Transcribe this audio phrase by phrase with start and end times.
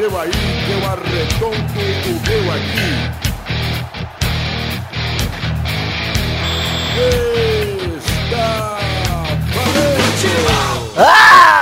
[0.00, 2.90] seu aí, que eu arredondo o meu aqui.
[8.24, 8.78] Está
[9.54, 10.32] valente!
[10.96, 11.60] Ah!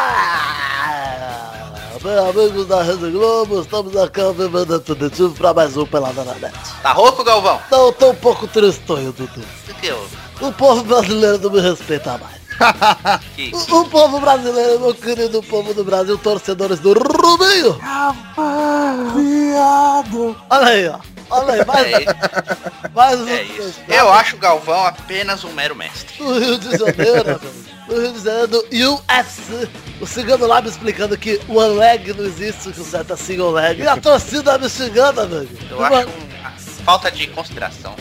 [2.00, 6.34] Meus amigos da Rede Globo, estamos aqui ao vivo definitivo pra mais um Pelada na
[6.34, 6.54] Net.
[6.80, 7.60] Tá rouco, Galvão?
[7.68, 9.42] Não, tô um pouco tristonho, Dudu.
[9.68, 10.16] O que houve?
[10.40, 12.37] O povo brasileiro não me respeita mais.
[13.36, 17.78] Que- O, o povo brasileiro, meu querido povo do Brasil, torcedores do Rubinho.
[19.14, 20.36] Viado.
[20.50, 20.98] Olha aí, ó.
[21.30, 23.80] Olha aí, mais, É, mais um é isso.
[23.86, 26.16] Eu acho o Galvão apenas um mero mestre.
[26.18, 27.40] do Rio de Janeiro,
[27.86, 29.68] no Rio de Janeiro do UFC.
[30.00, 33.50] O cigano lá me explicando que o leg não existe, que o certo é single
[33.50, 33.82] leg.
[33.82, 35.48] E a torcida me xingando, amigo.
[35.70, 36.50] Eu acho uma
[36.84, 37.94] falta de consideração.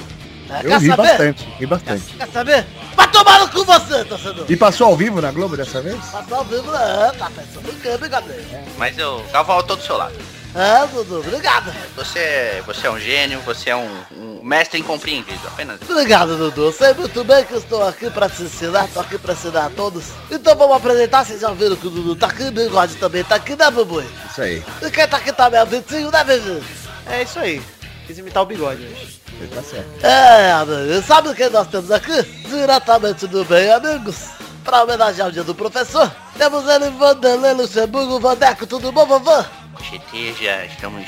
[0.64, 1.08] Eu quer ri saber?
[1.08, 2.04] bastante, ri bastante.
[2.18, 2.66] Quer saber?
[2.96, 4.46] Vai tomar no cu você, torcedor.
[4.50, 5.98] E passou ao vivo na Globo dessa vez?
[5.98, 8.44] Passar ao vivo, é, tá pensando em quê, brincadeira?
[8.78, 10.16] Mas eu, eu tô do seu lado.
[10.56, 11.72] É, Dudu, obrigado.
[11.96, 15.80] Você, você é um gênio, você é um, um mestre incompreendido, apenas.
[15.88, 16.72] Obrigado, Dudu.
[16.72, 19.70] Sei muito bem que eu estou aqui pra te ensinar, tô aqui pra ensinar a
[19.70, 20.06] todos.
[20.32, 23.36] Então vamos apresentar, vocês já viram que o Dudu tá aqui, o Bigode também tá
[23.36, 24.02] aqui, né, Bubu?
[24.02, 26.64] Isso aí, E quem tá aqui também é o Vitinho, né, Vitinho?
[27.06, 27.62] É isso aí.
[28.08, 29.20] Quis imitar o bigode hoje.
[29.40, 29.88] Ele tá certo.
[30.06, 32.24] É, sabe quem nós temos aqui?
[32.48, 34.30] Diretamente do Bem Amigos.
[34.64, 39.44] Pra homenagear o dia do professor, temos ele, Vanderlei Luxemburgo, Vandeco, tudo bom, vovô?
[39.74, 41.06] Com certeza, estamos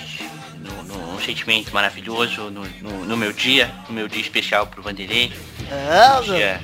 [0.60, 4.82] no- no- num sentimento maravilhoso no, no- no meu dia, no meu dia especial pro
[4.82, 5.34] Vanderlei.
[5.70, 6.62] É, O dia,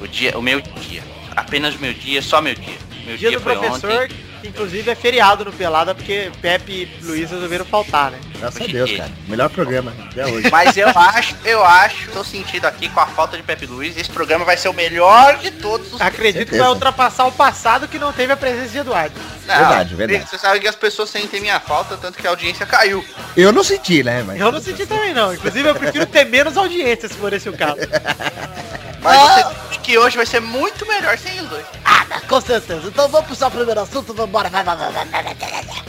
[0.00, 1.02] o dia, o meu dia.
[1.34, 2.78] Apenas o meu dia, só meu dia.
[3.04, 4.16] Meu Dia dia, do foi professor, ontem.
[4.40, 8.18] Que inclusive é feriado no Pelada, porque Pepe e Luiz resolveram faltar, né?
[8.38, 9.10] Graças a Deus, cara.
[9.26, 10.48] Melhor programa até hoje.
[10.50, 14.10] Mas eu acho, eu acho, tô sentindo aqui com a falta de Pepe Luiz, esse
[14.10, 17.98] programa vai ser o melhor de todos os Acredito que vai ultrapassar o passado que
[17.98, 19.14] não teve a presença de Eduardo.
[19.46, 20.28] Não, Verdade, verdade.
[20.28, 23.04] Você sabe que as pessoas sentem minha falta, tanto que a audiência caiu.
[23.36, 24.22] Eu não senti, né?
[24.26, 24.38] Mas...
[24.40, 25.32] Eu não senti também não.
[25.32, 27.78] Inclusive eu prefiro ter menos audiência se for esse o caso.
[29.00, 29.52] Mas Ah.
[29.70, 31.64] você que hoje vai ser muito melhor sem os dois.
[31.82, 32.82] Ah, com certeza.
[32.88, 34.48] Então vamos puxar o primeiro assunto, vambora.
[34.50, 35.88] Vai, vai, vai, vai, vai, vai, vai.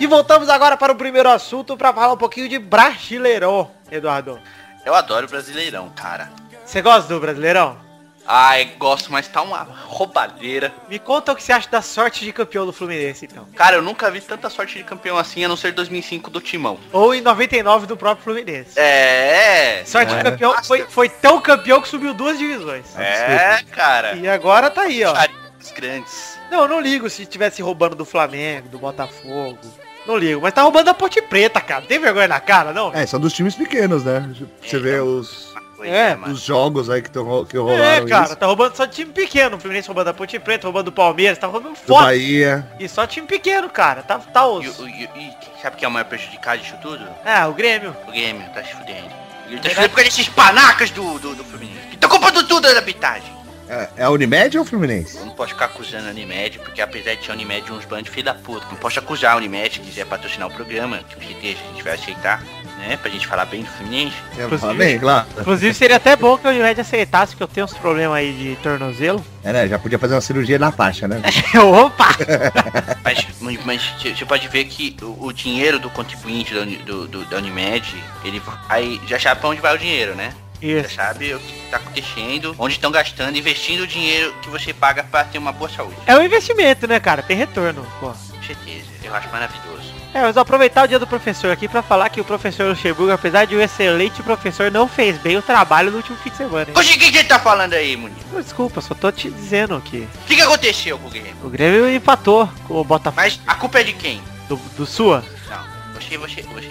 [0.00, 4.40] E voltamos agora para o primeiro assunto para falar um pouquinho de Brasileirão, Eduardo.
[4.86, 6.30] Eu adoro Brasileirão, cara.
[6.64, 7.87] Você gosta do Brasileirão?
[8.30, 10.70] Ai, gosto, mas tá uma roubalheira.
[10.86, 13.46] Me conta o que você acha da sorte de campeão do Fluminense, então.
[13.56, 16.78] Cara, eu nunca vi tanta sorte de campeão assim, a não ser 2005 do Timão.
[16.92, 18.78] Ou em 99 do próprio Fluminense.
[18.78, 20.22] É, Sorte de É.
[20.22, 22.84] campeão foi, foi tão campeão que subiu duas divisões.
[22.98, 24.14] é, cara.
[24.16, 25.14] E agora tá aí, ó.
[25.74, 26.38] Grandes.
[26.50, 29.58] Não, eu não ligo se estivesse roubando do Flamengo, do Botafogo.
[30.06, 31.82] Não ligo, mas tá roubando da Ponte Preta, cara.
[31.84, 32.92] Tem vergonha na cara, não?
[32.94, 34.28] É, são dos times pequenos, né?
[34.62, 35.47] Você vê os,
[35.78, 36.34] Pois É, mano.
[36.34, 38.36] os jogos aí que, tão, que É, rolaram cara, isso.
[38.36, 39.56] tá roubando só time pequeno.
[39.56, 42.06] O Fluminense roubando da Ponte Preta, roubando do Palmeiras, tá roubando Do foda.
[42.06, 42.66] Bahia.
[42.80, 44.02] E só time pequeno, cara.
[44.02, 44.78] Tá, tá E, os...
[44.78, 47.08] o- e, e sabe quem é o maior prejudicado disso tudo?
[47.24, 47.96] Ah, o Grêmio.
[48.06, 49.08] O Grêmio tá se fudendo.
[49.48, 51.86] Ele tá se fudendo por causa desses panacas do, do, do Fluminense.
[51.92, 53.38] Que tá culpando tudo da arbitragem.
[53.68, 55.16] É, é a Unimed ou o Fluminense?
[55.18, 58.08] Eu não posso ficar acusando a Unimed, porque apesar de ser a Unimed uns bandos
[58.10, 61.20] filho da puta, não posso acusar a Unimed se quiser patrocinar o programa, que o
[61.20, 62.42] CT a gente vai aceitar,
[62.78, 62.96] né?
[62.96, 64.14] Pra gente falar bem do Fluminense.
[64.30, 65.26] É, Inclusive- fala bem, claro.
[65.38, 68.56] Inclusive seria até bom que a Unimed aceitasse que eu tenho uns problemas aí de
[68.62, 69.24] tornozelo.
[69.44, 69.68] É, né?
[69.68, 71.20] Já podia fazer uma cirurgia na faixa, né?
[71.62, 72.08] Opa!
[73.04, 77.24] Mas, mas- mas você pode ver que o, o dinheiro do contribuinte da, do, do-
[77.24, 77.94] da Unimed,
[78.24, 79.00] ele vai.
[79.06, 80.32] Já sabe pra onde vai o dinheiro, né?
[80.60, 80.94] Já Isso.
[80.96, 85.22] sabe o que tá acontecendo, onde estão gastando, investindo o dinheiro que você paga pra
[85.24, 85.94] ter uma boa saúde.
[86.06, 87.22] É um investimento, né, cara?
[87.22, 88.12] Tem retorno, pô.
[89.02, 89.92] Eu acho maravilhoso.
[90.14, 93.12] É, mas vou aproveitar o dia do professor aqui pra falar que o professor Luxemburgo,
[93.12, 96.66] apesar de um excelente professor, não fez bem o trabalho no último fim de semana.
[96.70, 96.74] Hein?
[96.76, 98.16] Oxe, o que você tá falando aí, Muniz?
[98.32, 101.36] Desculpa, só tô te dizendo que O que, que aconteceu com o Guilherme?
[101.42, 104.22] o Grêmio empatou com o Botafogo Mas a culpa é de quem?
[104.48, 105.22] do, do Sua.
[105.50, 105.64] Não,
[106.00, 106.68] você, você, você,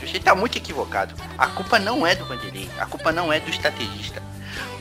[0.00, 1.14] você tá, tá muito equivocado.
[1.36, 4.22] A culpa não é do Vanderlei, a culpa não é do estrategista.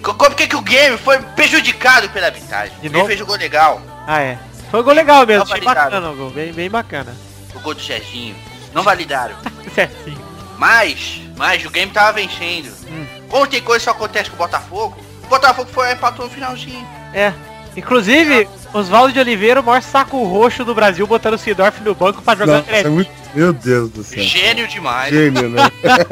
[0.02, 2.74] Co- Como que, que o game foi prejudicado pela arbitragem?
[2.80, 3.08] De Ele novo?
[3.08, 4.38] fez o gol legal, Ah, é.
[4.72, 7.14] Foi um gol legal mesmo, achei bacana o gol, bem, bem bacana.
[7.54, 8.36] o gol do Serginho.
[8.74, 9.36] Não validaram.
[10.58, 12.72] Mas, mas o game tava vencendo.
[12.88, 13.06] Hum.
[13.32, 14.96] Ontem coisa só acontece com o Botafogo.
[15.24, 16.88] O Botafogo foi empatou no finalzinho.
[17.16, 17.34] É.
[17.76, 22.22] Inclusive, Oswaldo de Oliveira, o maior saco roxo do Brasil, botando o Sidorf no banco
[22.22, 24.22] pra jogar Nossa, é muito, Meu Deus do céu.
[24.22, 25.12] Gênio demais.
[25.12, 25.64] Gênio, né?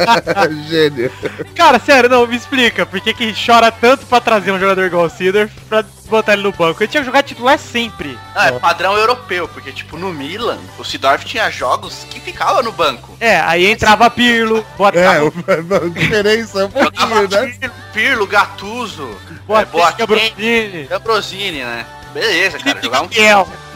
[0.67, 1.11] Gênio.
[1.55, 2.87] Cara, sério, não, me explica.
[2.87, 6.43] Por que que chora tanto pra trazer um jogador igual o Cedar pra botar ele
[6.43, 6.81] no banco?
[6.81, 8.17] Ele tinha que jogar titular sempre.
[8.35, 12.71] Não, é padrão europeu, porque tipo, no Milan, o Sidorf tinha jogos que ficava no
[12.71, 13.15] banco.
[13.19, 15.33] É, aí entrava Pirlo, É, botava o-
[15.85, 17.47] a diferença é um pouquinho, né?
[17.57, 19.15] Pirlo, Pirlo, Gattuso,
[19.45, 21.85] Boa é, Boateng, Ambrosini, né?
[22.13, 23.09] Beleza, cara, jogar um...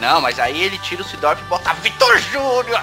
[0.00, 2.82] Não, mas aí ele tira o Sidorf e bota Vitor Júnior.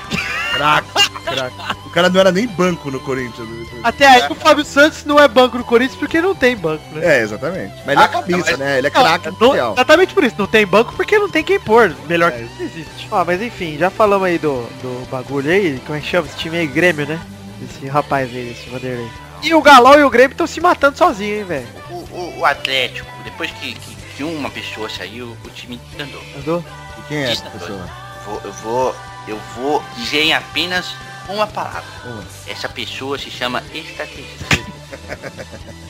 [0.53, 1.55] Craque, craque.
[1.85, 3.47] O cara não era nem banco no Corinthians.
[3.47, 3.65] né?
[3.83, 7.17] Até aí o Fábio Santos não é banco no Corinthians porque não tem banco, né?
[7.19, 7.73] É, exatamente.
[7.85, 8.77] Mas ele é Ah, cabeça, mas- né?
[8.77, 9.73] Ele é Não, craque não- oficial.
[9.73, 11.95] exatamente por isso, não tem banco porque não tem quem pôr.
[12.07, 12.37] Melhor É.
[12.37, 13.07] que isso existe.
[13.11, 16.37] Ó, mas enfim, já falamos aí do, do bagulho aí, como é que chama esse
[16.37, 16.67] time aí?
[16.67, 17.19] Grêmio, né?
[17.63, 19.07] Esse rapaz aí, esse Vanderlei.
[19.43, 21.67] E o Galol e o Grêmio estão se matando sozinhos, hein, velho.
[21.89, 26.21] O, o- o Atlético, depois que, que, que uma pessoa saiu, o time andou.
[26.37, 26.65] Andou?
[26.99, 27.83] E quem é essa pessoa?
[28.25, 28.95] Vou- eu vou.
[29.27, 30.93] Eu vou dizer em apenas
[31.29, 31.83] uma palavra.
[32.05, 32.23] Uma.
[32.47, 34.45] Essa pessoa se chama estrategista.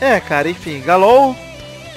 [0.00, 1.36] É, cara, enfim, Galol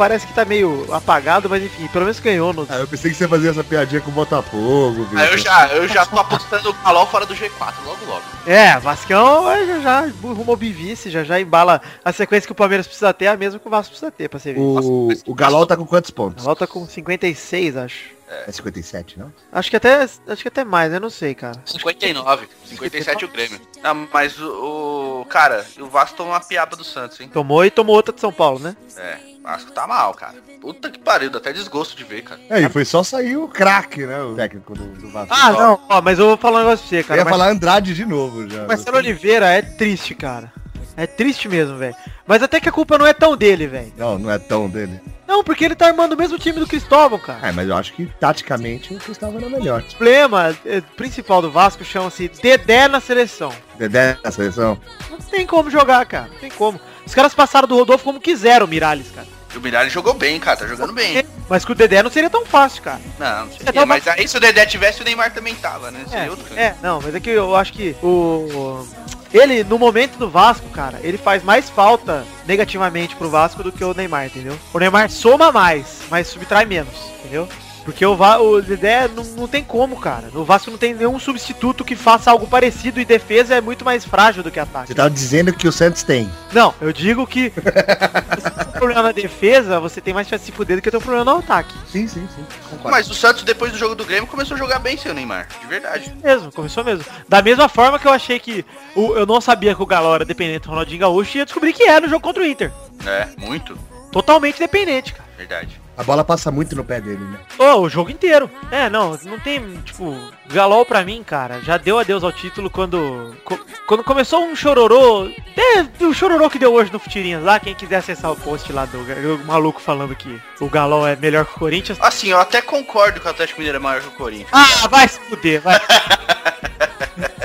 [0.02, 2.66] parece que tá meio apagado, mas enfim, pelo menos ganhou no.
[2.68, 5.88] Ah, eu pensei que você fazia essa piadinha com o Botafogo, Ah, eu já, eu
[5.88, 8.24] já tô apostando o Calol fora do G4, logo logo.
[8.48, 12.88] É, Vascão já já rumo ao bivice, já já embala a sequência que o Palmeiras
[12.88, 14.58] precisa ter, a mesma que o Vasco precisa ter pra ver.
[14.58, 16.44] O, o Galol tá com quantos pontos?
[16.44, 18.22] Volta com 56, acho.
[18.48, 19.32] É 57, não?
[19.52, 21.62] Acho que até acho que até mais, eu não sei, cara.
[21.66, 23.60] 59, 57 o Grêmio.
[23.84, 27.30] Ah, mas o, o- Cara, o Vasco tomou uma piaba do Santos, hein?
[27.32, 28.76] Tomou e tomou outra de São Paulo, né?
[28.98, 30.36] É, o Vasco tá mal, cara.
[30.60, 32.40] Puta que pariu, dá até desgosto de ver, cara.
[32.50, 34.22] É, e foi só sair o craque, né?
[34.22, 35.34] O técnico do, do Vasco.
[35.34, 37.20] Ah, não, ó, mas eu vou falar um negócio pra você, Eu cara.
[37.22, 38.68] ia Mas, falar Andrade de novo já.
[38.68, 40.54] Marcelo Oliveira é triste, cara.
[40.96, 41.96] É triste mesmo, velho.
[42.28, 43.92] Mas até que a culpa não é tão dele, velho.
[43.98, 45.02] Não, não é tão dele.
[45.28, 47.48] Não, porque ele tá armando o mesmo time do Cristóvão, cara.
[47.48, 49.82] É, mas eu acho que taticamente o Cristóvão era melhor.
[49.82, 53.52] O problema eh, principal do Vasco chama-se Dedé na seleção.
[53.78, 54.78] Dedé na seleção.
[55.10, 56.28] Não tem como jogar, cara.
[56.28, 56.80] Não tem como.
[57.06, 59.28] Os caras passaram do Rodolfo como quiseram, o Miralles, cara.
[59.54, 61.26] E o Miralles jogou bem, cara, tá jogando bem.
[61.50, 63.02] Mas com o Dedé não seria tão fácil, cara.
[63.20, 63.74] Não, não É, sei.
[63.76, 66.04] não, mas aí se o Dedé tivesse, o Neymar também tava, né?
[66.06, 68.86] É, Seria outro é, não, mas é que eu acho que o.
[69.34, 73.84] Ele, no momento do Vasco, cara, ele faz mais falta negativamente pro Vasco do que
[73.84, 74.58] o Neymar, entendeu?
[74.74, 77.48] O Neymar soma mais, mas subtrai menos, entendeu?
[77.84, 80.30] Porque o, Va o Dedé não, não tem como, cara.
[80.34, 84.06] No Vasco não tem nenhum substituto que faça algo parecido e defesa é muito mais
[84.06, 84.88] frágil do que ataque.
[84.88, 86.30] Você tava dizendo que o Santos tem.
[86.54, 87.50] Não, eu digo que
[88.38, 90.82] se você tem um problema na defesa, você tem mais chance de se fuder do
[90.82, 91.74] que ter um problema no ataque.
[91.92, 92.46] Sim, sim, sim.
[92.70, 92.92] Concordo.
[92.92, 95.48] Mas o Santos, depois do jogo do Grêmio, começou a jogar bem sem o Neymar.
[95.62, 96.14] De verdade.
[96.24, 97.04] Mesmo, começou mesmo.
[97.28, 98.64] Da mesma forma que eu achei que
[98.96, 101.74] o, eu não sabia que o Galo era dependente do Ronaldinho Gaúcho e eu descobri
[101.74, 102.72] que era no jogo contra o Inter.
[103.06, 103.78] É, muito.
[104.12, 105.30] Totalmente dependente, cara.
[105.38, 105.81] Verdade.
[106.02, 107.38] A bola passa muito no pé dele, né?
[107.60, 108.50] Ô, o jogo inteiro.
[108.72, 110.18] É, não, não tem, tipo,
[110.48, 115.28] Galol pra mim, cara, já deu adeus ao título quando co- quando começou um chororô,
[115.56, 118.86] é, o chororô que deu hoje no Futirinhas lá, quem quiser acessar o post lá
[118.86, 118.98] do,
[119.38, 121.98] do maluco falando que o Galol é melhor que o Corinthians.
[122.02, 124.50] Assim, eu até concordo que o Atlético Mineiro é maior que o Corinthians.
[124.52, 125.80] Ah, vai se fuder, vai.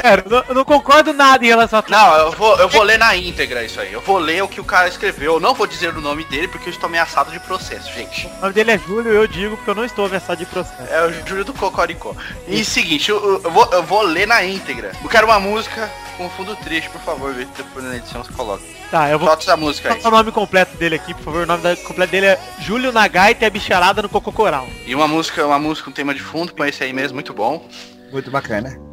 [0.06, 2.84] Cara, eu não, eu não concordo nada em relação a Não, eu vou, eu vou
[2.84, 3.92] ler na íntegra isso aí.
[3.92, 5.34] Eu vou ler o que o cara escreveu.
[5.34, 8.28] Eu não vou dizer o nome dele porque eu estou ameaçado de processo, gente.
[8.38, 10.80] O nome dele é Júlio, eu digo porque eu não estou ameaçado de processo.
[10.92, 12.14] É o Júlio do Cocoricó.
[12.46, 14.92] E seguinte, eu, eu vou, eu vou ler na íntegra.
[15.02, 17.52] Eu quero uma música com fundo triste, por favor, Vitor.
[17.56, 18.62] Depois na edição você coloca.
[18.92, 20.00] Tá, eu vou Solta essa música aí.
[20.04, 21.42] o nome completo dele aqui, por favor.
[21.42, 24.68] O nome da- completo dele é Júlio Nagaita e a bicharada no Cococoral.
[24.86, 27.68] E uma música, uma música, um tema de fundo, põe esse aí mesmo, muito bom.
[28.12, 28.85] Muito bacana.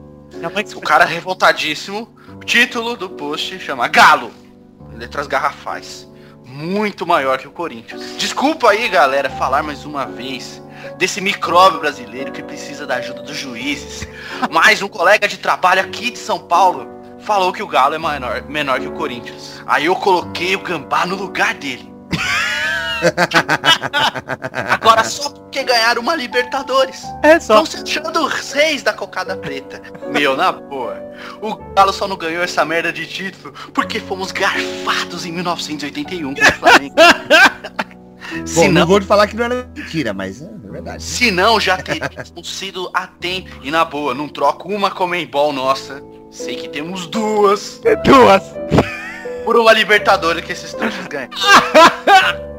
[0.76, 2.14] O cara é revoltadíssimo.
[2.36, 4.32] O título do post chama Galo.
[4.94, 6.08] Letras garrafais.
[6.46, 8.18] Muito maior que o Corinthians.
[8.18, 10.62] Desculpa aí, galera, falar mais uma vez
[10.98, 14.08] desse micróbio brasileiro que precisa da ajuda dos juízes.
[14.52, 16.88] Mas um colega de trabalho aqui de São Paulo
[17.20, 19.62] falou que o Galo é menor, menor que o Corinthians.
[19.66, 21.92] Aí eu coloquei o Gambá no lugar dele.
[24.82, 27.04] Agora só porque ganharam uma Libertadores.
[27.24, 27.62] É só.
[27.62, 29.82] Estão se achando os reis da cocada preta.
[30.12, 31.02] Meu, na boa.
[31.42, 36.42] O Galo só não ganhou essa merda de título porque fomos garfados em 1981 com
[36.42, 36.96] o Flamengo.
[38.56, 41.04] Bom, não não, vou te falar que não era mentira, mas é verdade.
[41.04, 43.50] se não, já teríamos sido a tempo.
[43.62, 46.02] E na boa, não troco uma Comembol nossa.
[46.32, 48.42] Sei que temos duas Duas.
[49.46, 51.30] por uma Libertadores que esses trouxas ganham.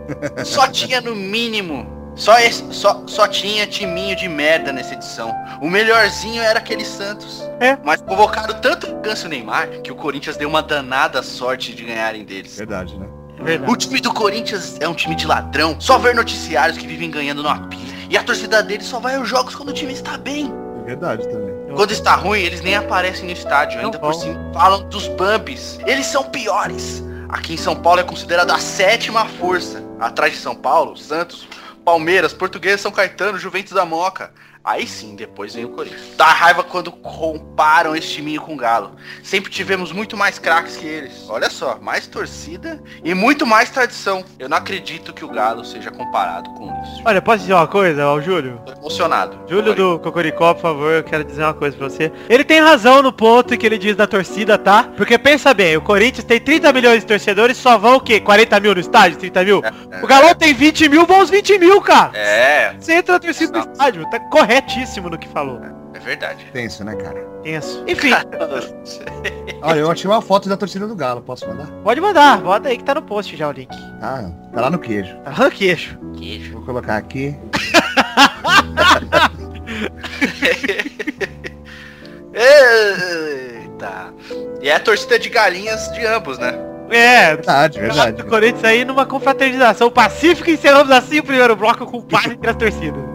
[0.44, 1.92] Só tinha no mínimo.
[2.16, 5.34] Só, esse, só, só tinha timinho de merda nessa edição.
[5.60, 7.42] O melhorzinho era aquele Santos.
[7.58, 7.76] É.
[7.82, 11.74] Mas convocaram tanto o Ganso e o Neymar que o Corinthians deu uma danada sorte
[11.74, 12.56] de ganharem deles.
[12.56, 13.06] Verdade, né?
[13.42, 13.70] Verdade.
[13.70, 15.76] O time do Corinthians é um time de ladrão.
[15.80, 17.94] Só ver noticiários que vivem ganhando numa pilha.
[18.08, 20.52] E a torcida dele só vai aos jogos quando o time está bem.
[20.82, 21.52] É verdade também.
[21.74, 23.80] Quando está ruim, eles nem aparecem no estádio.
[23.80, 25.80] Ainda por cima falam dos Bambis.
[25.84, 27.02] Eles são piores.
[27.34, 29.82] Aqui em São Paulo é considerado a sétima força.
[29.98, 31.48] Atrás de São Paulo, Santos,
[31.84, 34.32] Palmeiras, Português, São Caetano, Juventus da Moca.
[34.64, 36.16] Aí sim, depois vem o Corinthians.
[36.16, 38.92] Dá raiva quando comparam esse timinho com o Galo.
[39.22, 41.28] Sempre tivemos muito mais craques que eles.
[41.28, 44.24] Olha só, mais torcida e muito mais tradição.
[44.38, 47.02] Eu não acredito que o Galo seja comparado com isso.
[47.04, 48.58] Olha, posso dizer uma coisa, ó, Júlio?
[48.64, 49.38] Tô emocionado.
[49.46, 52.10] Júlio do Cocoricó, por favor, eu quero dizer uma coisa pra você.
[52.26, 54.84] Ele tem razão no ponto que ele diz da torcida, tá?
[54.96, 58.18] Porque pensa bem, o Corinthians tem 30 milhões de torcedores, só vão o quê?
[58.18, 59.18] 40 mil no estádio?
[59.18, 59.62] 30 mil?
[60.02, 62.16] O Galão tem 20 mil, vão os 20 mil, cara.
[62.16, 64.18] É, Você entra na torcida do estádio, tá
[64.60, 65.60] corretíssimo no que falou.
[65.94, 66.46] é verdade.
[66.52, 67.20] Tenso, né, cara?
[67.42, 67.84] Tenso.
[67.86, 68.10] Enfim,
[69.62, 71.66] Olha, eu achei uma foto da torcida do Galo, posso mandar?
[71.82, 73.68] pode mandar, bota aí que tá no post já o link.
[74.00, 75.16] Tá, tá lá no queijo.
[75.24, 75.98] Tá no queixo.
[76.16, 76.52] Queijo.
[76.54, 77.36] Vou colocar aqui.
[82.34, 84.12] Eita.
[84.60, 86.54] E é a torcida de galinhas de ambos, né?
[86.90, 88.22] É, Verdade, verdade.
[88.22, 92.30] o Corinthians aí numa confraternização pacífica e encerramos assim o primeiro bloco com o par
[92.30, 93.13] entre as torcidas.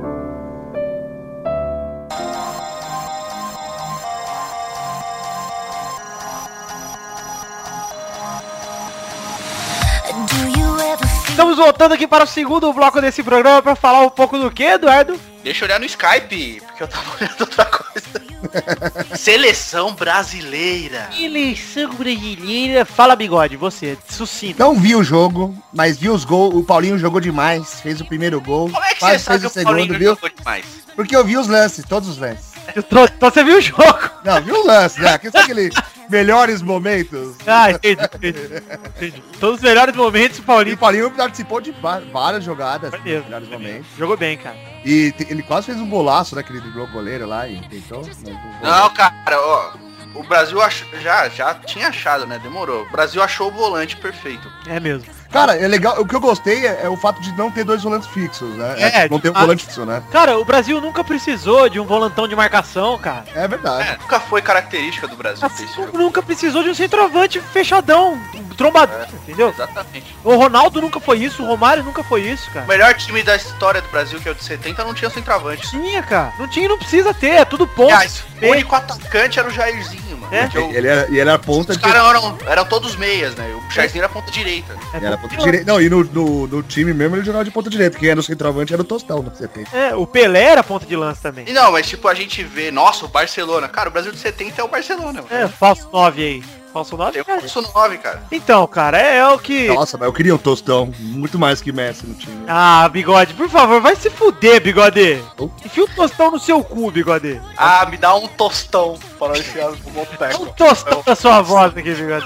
[11.40, 14.62] Estamos voltando aqui para o segundo bloco desse programa para falar um pouco do que,
[14.62, 15.18] Eduardo?
[15.42, 19.16] Deixa eu olhar no Skype, porque eu tava olhando outra coisa.
[19.16, 21.10] Seleção brasileira.
[21.18, 22.84] Eleição brasileira.
[22.84, 24.60] Fala, bigode, você, sucinto.
[24.60, 26.54] Não vi o jogo, mas vi os gols.
[26.54, 28.70] O Paulinho jogou demais, fez o primeiro gol.
[28.70, 30.16] Como é que você sabe fez que o o Paulinho segundo, viu?
[30.16, 30.66] jogou demais?
[30.94, 32.49] Porque eu vi os lances, todos os lances.
[32.76, 34.10] Então então você viu o jogo?
[34.24, 35.18] Não, vi os lances, né?
[35.18, 35.74] Que são aqueles
[36.10, 37.36] melhores momentos.
[37.46, 38.64] Ah, entendi, entendi.
[38.96, 39.24] entendi.
[39.40, 41.72] Todos os melhores momentos o E o Paulinho Paulinho participou de
[42.12, 43.88] várias jogadas, Foi mesmo, melhores momentos.
[43.98, 44.56] jogou bem, cara.
[44.86, 46.44] E ele quase fez um golaço, né?
[46.44, 48.04] Que ele driblou o goleiro lá e tentou.
[48.04, 48.34] foi.
[48.64, 49.72] Não, cara, ó.
[50.16, 50.84] O Brasil ach...
[51.02, 52.40] já, já tinha achado, né?
[52.42, 52.84] Demorou.
[52.84, 54.52] O Brasil achou o volante perfeito.
[54.68, 55.06] É mesmo.
[55.32, 56.00] Cara, é legal.
[56.00, 58.76] O que eu gostei é, é o fato de não ter dois volantes fixos, né?
[58.80, 59.42] É, não ter um ah.
[59.42, 60.02] volante fixo, né?
[60.12, 63.26] Cara, o Brasil nunca precisou de um volantão de marcação, cara.
[63.36, 63.90] É verdade.
[63.90, 68.20] É, nunca foi característica do Brasil Assim, nunca precisou de um centroavante fechadão,
[68.58, 69.50] trombador, entendeu?
[69.50, 70.16] Exatamente.
[70.24, 72.66] O Ronaldo nunca foi isso, o Romário nunca foi isso, cara.
[72.66, 75.70] O melhor time da história do Brasil, que é o de 70, não tinha centroavante.
[75.70, 76.34] Tinha, cara.
[76.38, 77.94] Não tinha e não precisa ter, é tudo ponto.
[77.94, 80.34] Aliás, o Bem- único atacante era o Jairzinho, mano.
[80.34, 80.50] É?
[80.60, 81.84] O- Ele era, e ele era ponta Os de.
[81.84, 83.48] caras eram, eram todos meias, né?
[83.54, 84.76] O Jairzinho era ponta direita.
[84.94, 85.66] É, ponta direita.
[85.72, 87.98] Não, e no, no, no time mesmo ele jogava de ponta direita.
[87.98, 89.68] Quem era o centroavante era o Tostão no CT.
[89.74, 91.46] É, o Pelé era ponta de lança também.
[91.48, 93.68] E não, mas tipo, a gente vê, nossa, o Barcelona.
[93.68, 95.28] Cara, o Brasil de 70 é o Barcelona, mano.
[95.30, 96.44] É, falso 9 aí.
[96.72, 97.40] Falso 9, Tem cara.
[97.42, 98.24] Falso 9, cara.
[98.32, 99.70] Então, cara, é, é o que...
[99.70, 100.94] Nossa, mas eu queria o Tostão.
[101.00, 102.44] Muito mais que Messi no time.
[102.48, 105.20] Ah, bigode, por favor, vai se fuder, bigode.
[105.40, 105.50] Oh.
[105.66, 107.42] Enfia o tostão no seu cu, bigode.
[107.58, 110.54] Ah, me dá um tostão para enfiar no Dá um boteco.
[110.56, 112.26] tostão na sua voz aqui, bigode.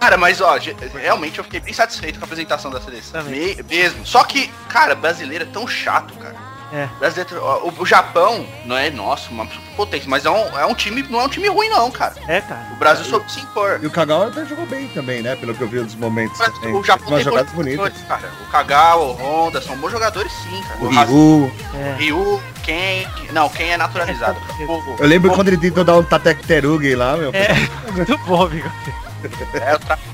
[0.00, 0.56] Cara, mas ó,
[0.94, 3.22] realmente eu fiquei bem satisfeito com a apresentação da seleção.
[3.24, 4.04] Me- mesmo.
[4.06, 6.36] Só que, cara, brasileiro é tão chato, cara.
[6.72, 6.88] É.
[7.62, 11.20] O, o Japão não é, nossa, uma potência, mas é um, é um time, não
[11.20, 12.14] é um time ruim não, cara.
[12.26, 12.66] É, cara.
[12.72, 13.78] O Brasil soube se impor.
[13.80, 15.36] E o Kagawa até jogou bem também, né?
[15.36, 16.36] Pelo que eu vi nos momentos.
[16.38, 17.76] Mas o Japão tem jogadas bons bonitas.
[17.76, 18.32] jogadores, cara.
[18.44, 20.80] O Kagawa, o Honda, são bons jogadores sim, cara.
[20.80, 21.52] O Haas- Ryu.
[21.74, 21.94] É.
[21.96, 23.06] Ryu, Ken.
[23.32, 24.38] Não, Ken é naturalizado.
[24.58, 24.64] É.
[24.64, 27.30] O- Eu lembro o- quando ele tentou dar um Tatek Terugi lá, meu.
[27.32, 27.48] É,
[27.92, 28.74] muito bom, bigode.
[29.54, 30.13] É o Trapjugen.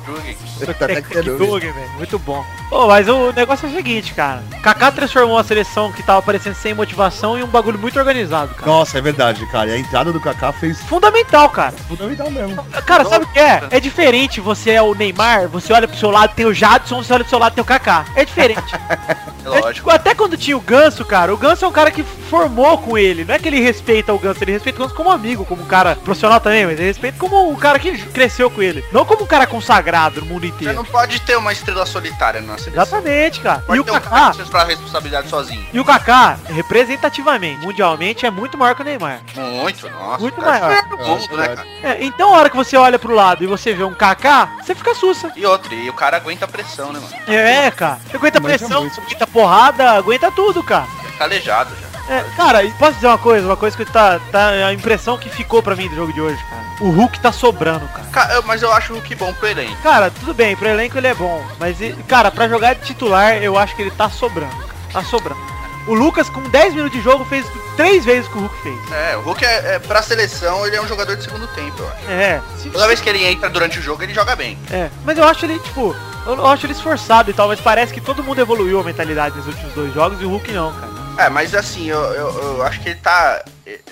[0.79, 1.47] Tatek Terugi.
[1.47, 1.91] Dog, velho.
[1.97, 2.45] Muito bom.
[2.69, 4.43] Pô, mas o negócio é o seguinte, cara.
[4.63, 8.71] Kaká transformou a seleção que tava parecendo sem motivação em um bagulho muito organizado, cara.
[8.71, 9.71] Nossa, é verdade, cara.
[9.71, 11.75] E a entrada do Kaká fez Fundamental, cara.
[11.89, 12.63] fundamental mesmo.
[12.87, 13.63] Cara, sabe o que é?
[13.71, 17.13] É diferente você é o Neymar, você olha pro seu lado tem o Jadson, você
[17.13, 18.05] olha pro seu lado tem o Kaká.
[18.15, 18.75] É diferente.
[18.89, 19.73] É É, lógico.
[19.73, 22.99] tipo, até quando tinha o Ganso, cara, o Ganso é um cara que formou com
[22.99, 23.25] ele.
[23.25, 25.67] Não é que ele respeita o Ganso, ele respeita o Ganso como amigo, como um
[25.67, 28.85] cara profissional também, mas ele respeita como um cara que cresceu com ele.
[28.93, 30.75] Não como um cara consagrado no mundo Você inteiro.
[30.75, 32.83] não pode ter uma estrela solitária na seleção.
[32.83, 33.63] Exatamente, cara.
[33.67, 35.67] Pode E o um Kaká, seja pra responsabilidade sozinho.
[35.73, 39.21] e o Kaká, representativamente, mundialmente, é muito maior que o Neymar.
[39.37, 40.19] Muito, nossa.
[40.21, 40.73] Muito cara maior.
[40.73, 41.69] é do mundo, né, cara?
[41.83, 44.75] É, então a hora que você olha pro lado e você vê um Kaká, você
[44.75, 45.31] fica sussa.
[45.37, 47.15] E outra, e o cara aguenta a pressão, né, mano?
[47.39, 47.99] É, cara.
[48.09, 50.87] Você aguenta Mas é pressão, aguenta porrada, aguenta tudo, cara.
[51.07, 51.90] É calejado já.
[52.11, 53.47] É, cara, posso dizer uma coisa?
[53.47, 54.49] Uma coisa que tá, tá.
[54.67, 56.61] A impressão que ficou pra mim do jogo de hoje, cara.
[56.81, 58.05] O Hulk tá sobrando, cara.
[58.11, 59.77] Ca- eu- Mas eu acho o Hulk bom pro elenco.
[59.83, 61.45] Cara, tudo bem, pro elenco ele é bom.
[61.59, 61.77] Mas,
[62.09, 64.75] cara, pra jogar de titular, eu acho que ele tá sobrando, cara.
[64.93, 65.41] Tá sobrando.
[65.87, 68.93] O Lucas, com 10 minutos de jogo, fez três vezes o que o Hulk fez.
[68.93, 71.89] É, o Hulk é, é pra seleção, ele é um jogador de segundo tempo, eu
[71.89, 72.11] acho.
[72.11, 74.59] É, se- Toda vez que ele entra durante o jogo, ele joga bem.
[74.71, 74.91] é.
[75.05, 75.95] Mas eu acho ele, tipo,
[76.27, 79.47] eu acho ele esforçado e tal, mas parece que todo mundo evoluiu a mentalidade nos
[79.47, 80.90] últimos dois jogos e o Hulk não, cara.
[81.21, 83.45] É, mas assim, eu, eu, eu acho que ele tá.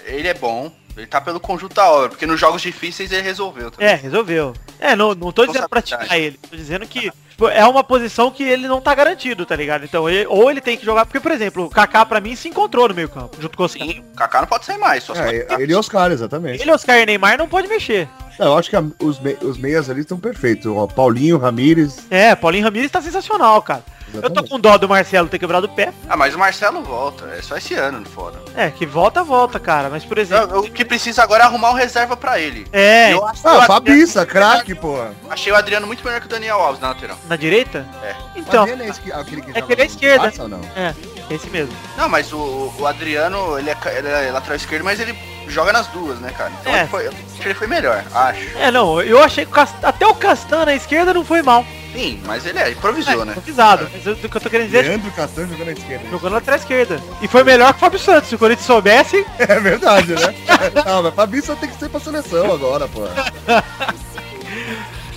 [0.07, 0.71] Ele é bom.
[0.97, 3.71] Ele tá pelo conjunto da obra, porque nos jogos difíceis ele resolveu.
[3.71, 3.77] Tá?
[3.85, 4.53] É, resolveu.
[4.81, 6.37] É, não, não tô dizendo pra tirar ele.
[6.51, 9.85] Tô dizendo que tipo, é uma posição que ele não tá garantido, tá ligado?
[9.85, 11.07] Então, ele- ou ele tem que jogar.
[11.07, 13.71] Porque, por exemplo, o Kaká pra mim se encontrou no meio campo, junto com os
[13.73, 16.61] Sim, o Kaká não pode sair mais, só É, ele e Oscar, exatamente.
[16.63, 18.09] Ele, Oscar e Neymar não pode mexer.
[18.37, 20.67] Não, eu acho que a- os, me- os meias ali estão perfeitos.
[20.67, 21.99] Ó, Paulinho, Ramires.
[22.11, 23.85] É, Paulinho Ramires tá sensacional, cara.
[24.15, 25.93] Eu tô com dó do Marcelo ter quebrado o pé.
[26.09, 28.37] Ah, mas o Marcelo volta, é só esse ano fora.
[28.57, 29.89] É, que volta, volta, cara.
[29.91, 30.61] Mas, por exemplo.
[30.61, 32.67] O que precisa agora é arrumar um reserva pra ele.
[32.73, 35.13] É, Eu acho Ah, o Adriano- Fabiça, craque, porra.
[35.31, 37.19] Achei o Adriano muito melhor que o Daniel Alves na lateral.
[37.29, 37.87] na direita?
[38.03, 38.15] É.
[38.37, 40.23] Então, é esqui- aquele que é joga que ele é esquerda.
[40.25, 40.61] Barça ou não?
[40.77, 40.95] é,
[41.31, 41.75] esse mesmo.
[41.97, 45.87] Não, mas o, o Adriano, ele é, ele é lateral esquerdo, mas ele joga nas
[45.89, 46.51] duas, né, cara?
[46.61, 46.81] Então É.
[46.81, 48.59] ele foi, eu acho que ele foi melhor, acho.
[48.59, 51.65] É, não, eu achei que o Cast- até o Castan na esquerda não foi mal.
[51.93, 53.33] Sim, mas ele é, improvisou, né?
[53.33, 53.89] Improvisado.
[53.93, 56.05] Mas eu- o que eu tô querendo dizer é Leandro Castan jogando na esquerda.
[56.11, 57.03] jogando na lateral esquerda.
[57.23, 58.29] E foi melhor que o Fábio Santos.
[58.29, 60.35] Se o Corinthians soubesse, É verdade, né?
[60.87, 63.01] Não, mas Fabiça tem que ser pra seleção agora, pô.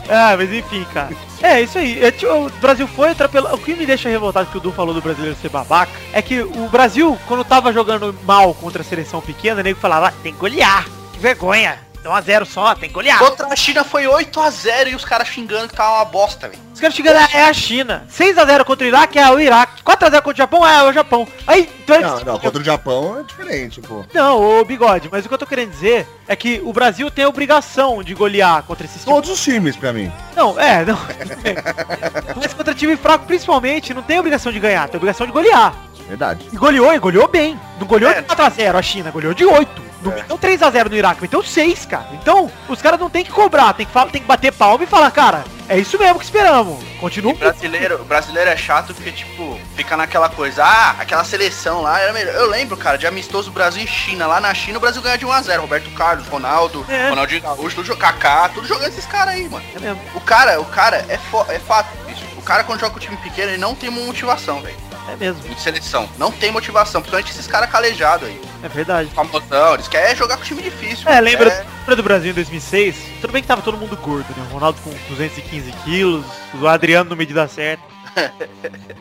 [0.10, 1.10] Ah, mas enfim, cara.
[1.42, 2.04] É, isso aí.
[2.04, 3.56] É, tipo, o Brasil foi atropelado.
[3.56, 6.42] O que me deixa revoltado que o Du falou do brasileiro ser babaca é que
[6.42, 10.34] o Brasil, quando tava jogando mal contra a seleção pequena, o nego falava, ah, tem
[10.34, 10.86] que golear.
[11.14, 11.80] Que vergonha.
[12.04, 13.20] Um a zero só, tem que golear.
[13.20, 16.60] Contra a China foi 8x0 e os caras xingando que tava uma bosta, velho.
[16.74, 18.06] Os caras chegando, é a China.
[18.10, 19.84] 6x0 contra o Iraque, é o Iraque.
[19.84, 21.28] 4x0 contra o Japão, é o Japão.
[21.46, 24.04] Aí, então eles- Não, não, contra o Japão é diferente, pô.
[24.14, 27.24] Não, ô bigode, mas o que eu tô querendo dizer é que o Brasil tem
[27.26, 29.14] a obrigação de golear contra esses times.
[29.16, 30.12] Todos os times, pra mim.
[30.36, 30.98] Não, é, não.
[32.36, 35.74] mas contra time fraco, principalmente, não tem obrigação de ganhar, tem obrigação de golear.
[36.08, 36.46] Verdade.
[36.52, 37.60] E goleou, e goleou bem.
[37.80, 38.22] Não goleou É.
[38.22, 39.91] de 4x0 a China, goleou de 8.
[40.04, 42.08] Não meteu 3x0 no Iraque, meteu 6, cara.
[42.14, 44.88] Então, os caras não tem que cobrar, tem que, falar, tem que bater palma e
[44.88, 46.84] falar, cara, é isso mesmo que esperamos.
[47.00, 47.34] Continua.
[47.34, 52.00] O brasileiro, o brasileiro é chato porque, tipo, fica naquela coisa, ah, aquela seleção lá
[52.00, 52.34] era melhor.
[52.36, 54.28] Eu lembro, cara, de amistoso Brasil e China.
[54.28, 55.60] Lá na China o Brasil ganha de 1x0.
[55.60, 57.10] Roberto Carlos, Ronaldo, É.
[57.10, 59.66] Ronaldinho Gaúcho, tudo, Kaká, tudo jogando esses caras aí, mano.
[59.76, 60.02] É mesmo.
[60.16, 62.26] O cara, o cara é, é fato, bicho.
[62.38, 64.76] O cara quando joga com o time pequeno, ele não tem uma motivação, velho.
[65.12, 66.10] É mesmo, Em seleção.
[66.18, 68.42] Não tem motivação, principalmente esses caras calejados aí.
[68.64, 69.10] é verdade.
[69.12, 71.10] Famosão, eles querem jogar com time difícil.
[71.10, 72.96] É, lembra, É, lembra do Brasil em 2006?
[73.20, 74.46] Tudo bem que tava todo mundo gordo, né?
[74.50, 76.26] O Ronaldo com 215 quilos,
[76.60, 77.84] o Adriano no medida certa.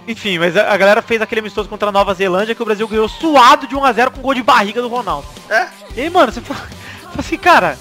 [0.06, 3.08] Enfim, mas a, galera fez aquele amistoso contra a Nova Zelândia que o Brasil ganhou
[3.08, 5.26] suado de 1x0 com gol de barriga do Ronaldo.
[5.48, 5.66] é.
[5.96, 7.76] E aí, mano, você fala, fala assim, cara,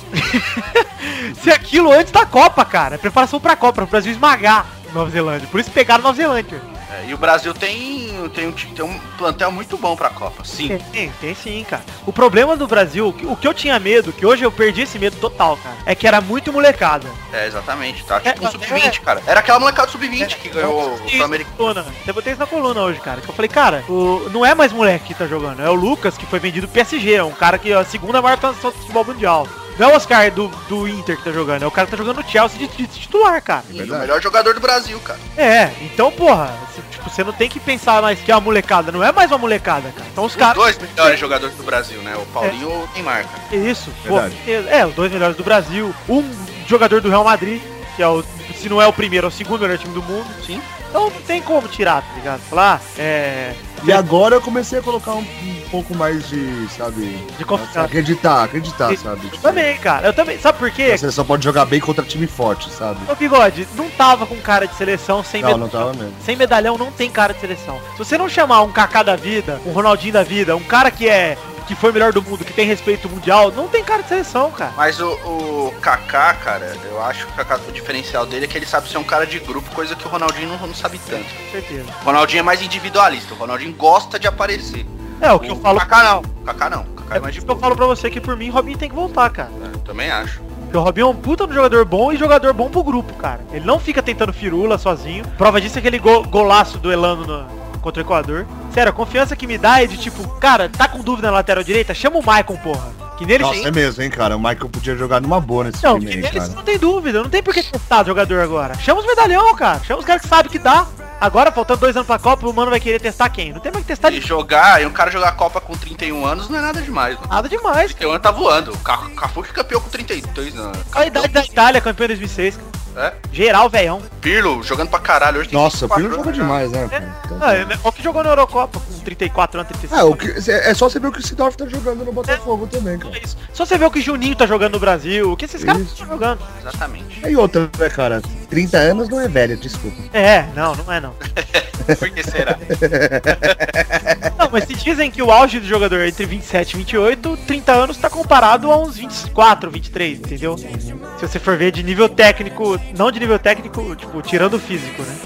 [1.41, 5.47] se aquilo antes da Copa, cara, é preparação pra Copa, pro Brasil esmagar Nova Zelândia.
[5.51, 6.59] Por isso pegaram Nova Zelândia.
[6.91, 10.77] É, E o Brasil tem, tem, um, tem um plantel muito bom pra Copa, sim.
[10.91, 11.83] Tem, tem sim, cara.
[12.05, 15.17] O problema do Brasil, o que eu tinha medo, que hoje eu perdi esse medo
[15.17, 17.07] total, cara, é que era muito molecada.
[17.31, 18.19] É, exatamente, tá?
[18.19, 19.21] Tipo É, um sub-20, cara.
[19.27, 21.55] Era aquela molecada do sub-20 que ganhou o Sul-Americano.
[21.57, 21.85] coluna.
[22.07, 23.21] Eu botei isso na coluna hoje, cara.
[23.21, 26.17] Que eu falei, cara, o, não é mais moleque que tá jogando, é o Lucas
[26.17, 28.77] que foi vendido pro PSG, é um cara que é a segunda maior transação do
[28.77, 29.47] futebol mundial.
[29.79, 31.97] Não é o Oscar do, do Inter que tá jogando, é o cara que tá
[31.97, 33.63] jogando no Chelsea de, de titular, cara.
[33.69, 34.01] O Verdade.
[34.01, 35.17] melhor jogador do Brasil, cara.
[35.37, 38.91] É, então, porra, cê- tipo, você não tem que pensar mais que é uma molecada,
[38.91, 40.05] não é mais uma molecada, cara.
[40.11, 40.55] Então os Os caras.
[40.55, 42.15] dois melhores jogadores do Brasil, né?
[42.17, 43.55] O Paulinho e o Neymar, cara.
[43.55, 44.35] Isso, pô, Verdade.
[44.69, 46.29] é, os dois melhores do Brasil, um
[46.67, 47.61] jogador do Real Madrid,
[47.95, 48.21] que é o,
[48.59, 50.27] se não é o primeiro, é o segundo melhor time do mundo.
[50.45, 50.61] Sim.
[50.89, 52.41] Então não tem como tirar, tá ligado?
[52.49, 53.53] Falar, é.
[53.85, 57.05] E agora eu comecei a colocar um, um pouco mais de, sabe...
[57.37, 57.81] De confiança.
[57.83, 59.21] Acreditar, acreditar, sabe?
[59.25, 60.07] Eu Tipo, também, cara.
[60.07, 60.39] Eu também.
[60.39, 60.91] Sabe por quê?
[60.93, 62.99] A seleção pode jogar bem contra time forte, sabe?
[63.11, 65.67] O bigode não tava com cara de seleção sem Não, medalhão.
[65.67, 66.13] não tava mesmo.
[66.25, 67.79] Sem medalhão não tem cara de seleção.
[67.93, 71.07] Se você não chamar um Kaká da vida, um Ronaldinho da vida, um cara que
[71.07, 74.09] é que foi o melhor do mundo, que tem respeito mundial, não tem cara de
[74.09, 74.73] seleção, cara.
[74.75, 78.57] Mas o, o Kaká, cara, eu acho que o, Kaká, o diferencial dele é que
[78.57, 81.25] ele sabe ser um cara de grupo, coisa que o Ronaldinho não, não sabe tanto.
[81.25, 81.85] Com certeza.
[82.01, 84.83] O Ronaldinho é mais individualista, o Ronaldinho gosta de aparecer.
[85.21, 85.79] É, o que eu falo.
[85.79, 86.19] Kaká não.
[86.19, 86.81] O Kaká não.
[86.81, 88.89] O Kaká é É mais de eu falo pra você que por mim, Robinho tem
[88.89, 89.49] que voltar, cara.
[89.63, 90.39] É, eu também acho.
[90.63, 93.41] Porque o Robinho é um puta no jogador bom e jogador bom pro grupo, cara.
[93.51, 95.25] Ele não fica tentando firula sozinho.
[95.37, 98.45] Prova disso é aquele go- golaço do Elano no- contra o Equador.
[98.73, 101.63] Sério, a confiança que me dá é de tipo, cara, tá com dúvida na lateral
[101.63, 101.93] direita?
[101.93, 102.87] Chama o Maicon, porra.
[103.17, 104.37] Que nele Nossa, é mesmo, hein, cara?
[104.37, 106.45] O Michael podia jogar numa boa nesse Não, time que aí, nele cara.
[106.45, 107.21] você não tem dúvida.
[107.21, 108.75] Não tem por que testar jogador agora.
[108.75, 109.81] Chama os medalhão, cara.
[109.83, 110.85] Chama os caras que sabem que dá.
[111.21, 113.51] Agora, faltando dois anos pra Copa, o mano vai querer testar quem?
[113.51, 115.73] Não tem mais que testar E de jogar, e um cara jogar a Copa com
[115.75, 117.27] 31 anos não é nada demais, mano.
[117.27, 117.87] nada demais.
[117.93, 118.71] 31 anos tá voando.
[118.73, 120.77] O Ca- Cafu que campeão com 32 anos.
[120.93, 122.55] A idade da Itália, campeão em 2006.
[122.57, 122.78] cara.
[122.99, 123.13] É.
[123.31, 124.01] Geral, velhão.
[124.19, 125.39] Pirlo jogando pra caralho.
[125.39, 126.87] Hoje Nossa, o 24 Pirlo joga anos demais, né?
[126.89, 127.15] cara?
[127.25, 130.51] Então, Ah, é o que jogou na Eurocopa com 34 anos, 35 É, o que,
[130.51, 133.15] é só você ver o que o Sidorf tá jogando no Botafogo também, cara.
[133.15, 133.37] É isso.
[133.53, 136.05] Só você vê o que Juninho tá jogando no Brasil, o que esses caras estão
[136.07, 136.39] jogando.
[136.59, 137.21] Exatamente.
[137.25, 138.21] E outra, né, cara?
[138.49, 139.97] 30 anos não é velho, desculpa.
[140.13, 141.13] É, não, não é não.
[141.97, 142.57] Por que será?
[144.39, 147.71] Não, mas se dizem que o auge do jogador é entre 27 e 28, 30
[147.73, 150.57] anos tá comparado a uns 24, 23, entendeu?
[150.57, 155.01] Se você for ver de nível técnico, não de nível técnico, tipo, tirando o físico,
[155.01, 155.17] né?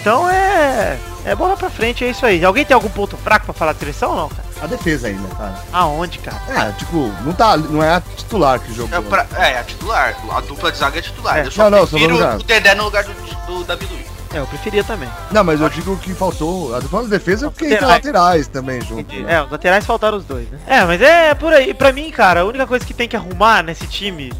[0.00, 0.96] Então é.
[1.24, 2.44] É bola pra frente, é isso aí.
[2.44, 4.44] Alguém tem algum ponto fraco pra falar de seleção ou não, cara?
[4.62, 5.60] A defesa ainda, cara.
[5.72, 6.40] Aonde, cara?
[6.68, 7.56] É, tipo, não tá.
[7.56, 8.96] Não é a titular que jogou.
[8.96, 10.16] É, pra- é, a titular.
[10.30, 11.38] A dupla de zaga é titular.
[11.38, 11.46] É.
[11.46, 12.36] Eu só Não, não, só prefiro lá.
[12.36, 13.12] o Dedé no lugar do,
[13.46, 14.06] do Davi Luiz.
[14.34, 15.08] É, eu preferia também.
[15.30, 16.74] Não, mas eu digo que faltou.
[16.76, 17.92] A falando de defesa é porque Laterais.
[17.94, 19.14] laterais também junto.
[19.14, 19.34] né?
[19.34, 20.58] É, os laterais faltaram os dois, né?
[20.66, 21.72] É, mas é por aí.
[21.72, 24.32] Pra mim, cara, a única coisa que tem que arrumar nesse time.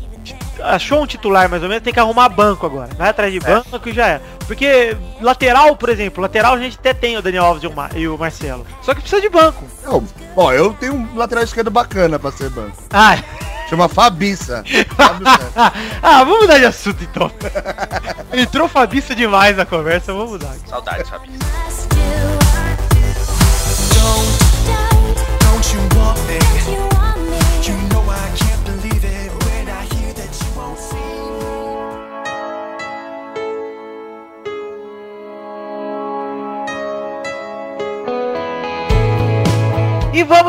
[0.63, 2.89] Achou um titular mais ou menos, tem que arrumar banco agora.
[2.97, 4.21] Vai atrás de banco e já é.
[4.47, 7.91] Porque lateral, por exemplo, lateral a gente até tem o Daniel Alves e o, Mar-
[7.95, 8.67] e o Marcelo.
[8.83, 9.63] Só que precisa de banco.
[9.85, 10.03] Não,
[10.35, 12.77] ó, eu tenho um lateral esquerdo bacana pra ser banco.
[12.91, 13.19] Ah,
[13.69, 14.65] Chama Fabiça.
[16.03, 17.31] Ah, vamos mudar de assunto então.
[18.33, 20.55] Entrou Fabiça demais na conversa, vamos mudar.
[20.67, 21.29] Saudades, sabe?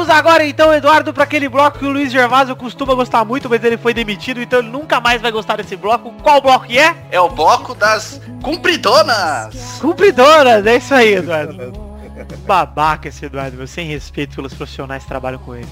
[0.07, 3.63] Vamos agora então, Eduardo, para aquele bloco que o Luiz Gervásio costuma gostar muito, mas
[3.63, 6.11] ele foi demitido, então ele nunca mais vai gostar desse bloco.
[6.23, 6.95] Qual bloco que é?
[7.11, 9.79] É o bloco das cumpridonas.
[9.81, 11.87] Cumpridoras, é isso aí, Eduardo.
[12.45, 15.67] Babaca esse Eduardo, meu, sem respeito pelos profissionais que trabalham com ele.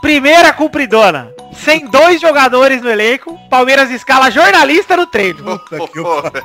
[0.00, 1.30] Primeira cumpridona.
[1.52, 5.58] Sem dois jogadores no elenco, Palmeiras escala jornalista no treino.
[5.58, 6.40] Puta que o pariu.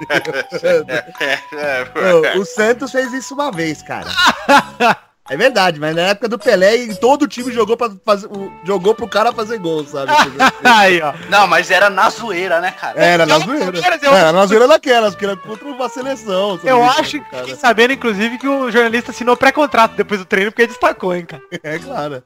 [1.21, 4.09] É, é, Ô, O Santos fez isso uma vez, cara.
[5.27, 8.29] É verdade, mas na época do Pelé, e todo o time jogou pra fazer,
[8.63, 10.11] jogou pro cara fazer gol, sabe?
[10.63, 11.13] Aí, ó.
[11.29, 12.99] Não, mas era na zoeira, né, cara?
[13.03, 13.71] Era na zoeira.
[13.71, 16.57] Palmeiras, eu- Era na zoeira daquelas, que era contra uma seleção.
[16.57, 16.69] sabe?
[16.69, 20.67] Eu acho, Cara, fiquei sabendo, inclusive, que o jornalista assinou pré-contrato depois do treino, porque
[20.67, 21.41] destacou, hein, cara.
[21.63, 22.23] É claro.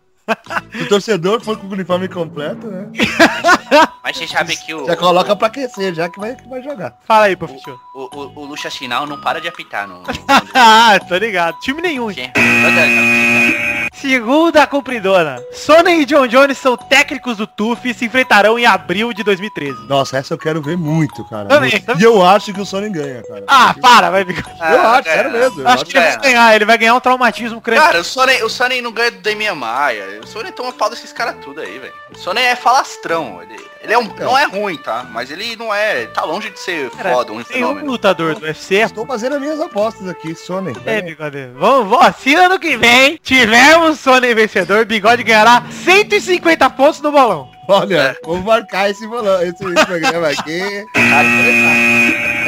[0.71, 2.87] Se o torcedor for com o uniforme completo, né?
[4.03, 6.97] Mas você sabe que o, Já coloca pra aquecer, já que vai, que vai jogar.
[7.05, 7.79] Fala aí, professor.
[7.93, 10.01] o, o, o Lucha Sinal não para de apitar no...
[10.53, 11.59] ah, tô ligado.
[11.59, 12.09] Time nenhum.
[12.11, 12.31] hein?
[13.93, 15.41] Segunda cumpridona.
[15.53, 19.87] Sony e John Jones são técnicos do TUF e se enfrentarão em abril de 2013.
[19.87, 21.47] Nossa, essa eu quero ver muito, cara.
[21.47, 22.03] Também, E também.
[22.03, 23.43] eu acho que o Sony ganha, cara.
[23.47, 24.51] Ah, para, vai ficar.
[24.73, 25.61] eu acho, sério mesmo.
[25.61, 27.83] Eu Acho que ele vai ganhar, ele vai ganhar um traumatismo crânio.
[27.83, 30.19] Cara, o Sony, o Sony não ganha do Damian Maia.
[30.23, 31.93] O Sony toma pau desses caras tudo aí, velho.
[32.13, 33.41] O Sony é falastrão.
[33.41, 35.05] Ele, ele é um, não é ruim, tá?
[35.11, 36.05] Mas ele não é.
[36.07, 37.87] Tá longe de ser Cara, foda, um Tem um fenômeno.
[37.87, 38.75] lutador do UFC.
[38.75, 40.73] Estou fazendo as minhas apostas aqui, Sony.
[40.85, 41.49] É, bigode.
[41.55, 47.49] Vamos, vamos, se ano que vem tivermos Sony vencedor, bigode ganhará 150 pontos no bolão.
[47.67, 50.85] Olha, vou marcar esse, bolão, esse, esse programa aqui.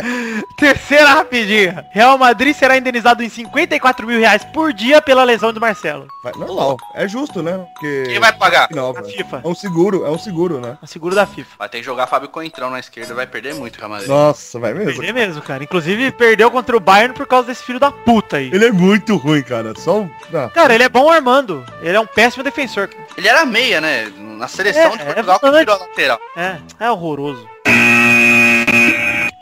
[0.62, 1.88] Terceira rapidinha.
[1.89, 6.08] Real Madrid será indenizado em 54 mil reais por dia pela lesão de Marcelo.
[6.24, 6.78] Vai, normal.
[6.93, 7.65] É justo, né?
[7.74, 8.04] Porque...
[8.06, 8.67] Quem vai pagar?
[8.69, 9.00] Nova.
[9.00, 9.41] A FIFA.
[9.43, 10.78] É um seguro, é um seguro, né?
[10.80, 11.50] A seguro da FIFA.
[11.58, 14.08] Vai ter que jogar Fábio Coentrão na esquerda, vai perder muito, Real Madrid.
[14.08, 14.93] Nossa, vai mesmo.
[14.93, 15.63] Perder mesmo, cara.
[15.63, 18.52] Inclusive, perdeu contra o Bayern por causa desse filho da puta aí.
[18.54, 19.74] Ele é muito ruim, cara.
[19.76, 20.10] Só um...
[20.32, 20.47] Não.
[20.50, 21.65] Cara, ele é bom armando.
[21.82, 22.88] Ele é um péssimo defensor.
[23.17, 24.12] Ele era meia, né?
[24.15, 25.60] Na seleção É, de é Portugal que volante.
[25.65, 26.19] virou a lateral.
[26.38, 27.50] É, é horroroso.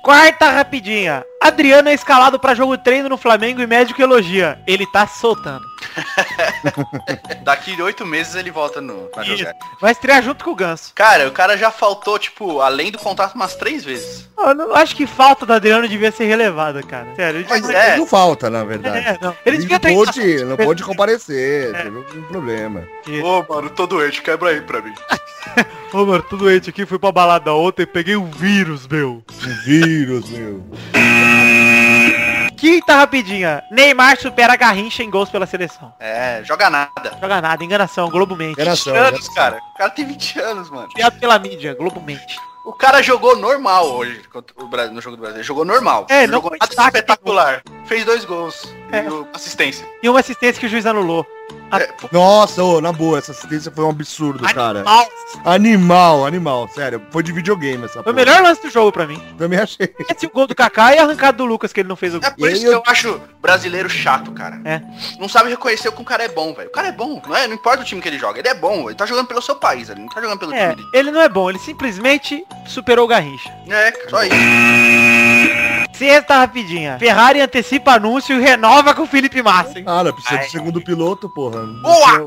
[0.03, 1.23] Quarta rapidinha.
[1.41, 4.59] Adriano é escalado pra jogo treino no Flamengo e médico elogia.
[4.67, 5.63] Ele tá soltando.
[7.43, 9.37] Daqui oito meses ele volta no, pra Isso.
[9.37, 9.53] jogar.
[9.79, 10.91] Vai estrear junto com o Ganso.
[10.93, 14.27] Cara, o cara já faltou, tipo, além do contrato umas três vezes.
[14.37, 17.07] Eu não- acho que falta do Adriano devia ser relevada, cara.
[17.15, 17.39] Sério.
[17.41, 17.97] Ele Mas devia- é.
[17.97, 18.97] Não falta, na verdade.
[19.05, 19.31] É, não.
[19.45, 21.83] Ele Ele devia não pôde, não pôde comparecer, É.
[21.83, 22.83] teve um problema.
[23.23, 24.93] Ô, mano, tô doente, quebra aí pra mim.
[25.93, 29.23] Ô, mano, tô doente aqui, fui pra balada ontem, peguei um vírus, meu.
[29.43, 30.63] Um vírus, meu.
[32.57, 33.63] Quinta rapidinha.
[33.71, 35.93] Neymar supera Garrincha em gols pela seleção.
[35.99, 37.17] É, joga nada.
[37.19, 38.53] Joga nada, enganação, Globo Mente.
[38.53, 38.93] Enganação.
[38.93, 39.33] 20 anos, enganação.
[39.35, 39.59] cara.
[39.73, 40.89] O cara tem 20 anos, mano.
[40.89, 42.37] Criado pela mídia, Globo Mente.
[42.65, 45.41] O cara jogou normal hoje contra o Brasil, no jogo do Brasil.
[45.41, 46.05] Jogou normal.
[46.09, 47.63] É, Não não jogou nada espetacular.
[47.85, 48.71] Fez dois gols.
[48.91, 49.03] É.
[49.05, 49.87] E assistência.
[50.03, 51.25] E uma assistência que o juiz anulou.
[51.71, 54.79] É, Nossa, ô, na boa, essa assistência foi um absurdo, cara.
[54.79, 55.07] Animal.
[55.45, 57.01] Animal, animal, sério.
[57.11, 58.15] Foi de videogame essa Foi o porra.
[58.15, 59.21] melhor lance do jogo pra mim.
[59.37, 59.93] Também achei.
[60.09, 62.19] Esse o gol do Kaká e a arrancada do Lucas que ele não fez o
[62.19, 62.27] gol.
[62.27, 64.59] é por E isso aí que eu- eu acho brasileiro chato, cara.
[64.65, 64.81] É.
[65.19, 66.69] Não sabe reconhecer que o cara é bom, velho.
[66.69, 67.21] O cara é bom.
[67.27, 68.39] Não, é, não importa o time que ele joga.
[68.39, 68.89] Ele é bom.
[68.89, 69.89] Ele tá jogando pelo seu país.
[69.89, 70.87] Ele não tá jogando pelo É, time dele.
[70.93, 73.49] ele não é bom, ele simplesmente superou o Garrincha.
[73.69, 75.78] É, só isso.
[75.99, 76.97] Sexta rapidinha.
[76.97, 79.85] Ferrari antecipa anúncio e renova com o Felipe Massa, hein?
[79.85, 80.45] Cara, precisa Ai.
[80.45, 81.61] do segundo piloto, porra.
[81.63, 82.25] Não Boa!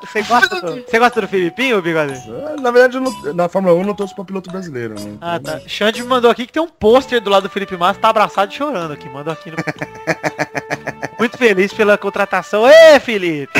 [0.00, 2.14] Você gosta do, você gosta do Filipinho, Bigode?
[2.28, 5.16] Ah, Na verdade, eu não- na Fórmula 1 eu não torço pra piloto brasileiro, né?
[5.20, 5.60] Ah, tá.
[5.66, 8.50] Xande me mandou aqui que tem um pôster do lado do Felipe Massa, tá abraçado
[8.52, 9.08] e chorando aqui.
[9.08, 9.56] Mandou aqui no...
[11.18, 12.66] muito feliz pela contratação.
[12.66, 13.52] Ê, Felipe!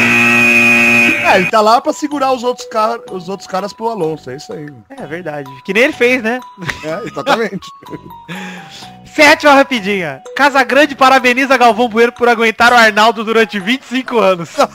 [1.26, 4.36] É, ele tá lá pra segurar os outros, car os outros caras pro Alonso, é
[4.36, 4.68] isso aí.
[4.90, 5.50] É verdade.
[5.64, 6.38] Que nem ele fez, né?
[6.84, 7.66] É, exatamente.
[9.04, 10.22] Sétima rapidinha.
[10.36, 14.50] Casa Grande parabeniza Galvão Bueno por aguentar o Arnaldo durante 25 anos.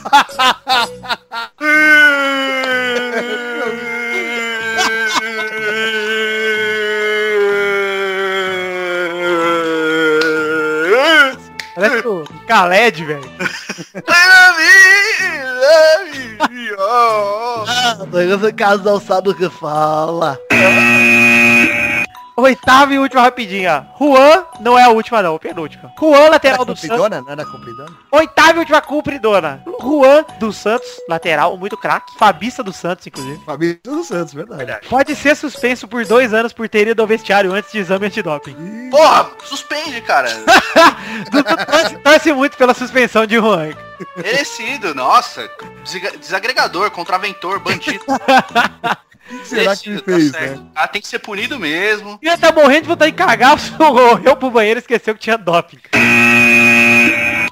[11.74, 12.02] Parece
[12.52, 13.22] Khaled, velho.
[16.84, 20.38] Ah, mas esse casal sabe o que fala.
[22.36, 23.86] Oitava e última rapidinha.
[24.00, 25.92] Juan, não é a última não, penúltima.
[26.00, 26.98] Juan, lateral Era do Santos.
[26.98, 27.90] Não era compridona?
[28.10, 29.62] Oitava e última cumpridona.
[29.80, 32.12] Juan do Santos, lateral, muito craque.
[32.18, 33.44] Fabista do Santos, inclusive.
[33.44, 34.88] Fabrício dos Santos, verdade.
[34.88, 38.90] Pode ser suspenso por dois anos por ter ido ao vestiário antes de exame antidoping.
[38.90, 40.28] Porra, suspende, cara.
[41.30, 43.70] Torce, torce muito pela suspensão de Juan.
[44.16, 45.48] Merecido, nossa.
[45.84, 48.04] Desa- Desagregador, contraventor, bandido.
[49.40, 50.60] Que será que ele tá fez, certo.
[50.60, 50.66] né?
[50.74, 52.18] Ah, tem que ser punido mesmo.
[52.22, 55.78] Ia tá morrendo de vontade de cagar, correu pro banheiro e esqueceu que tinha doping.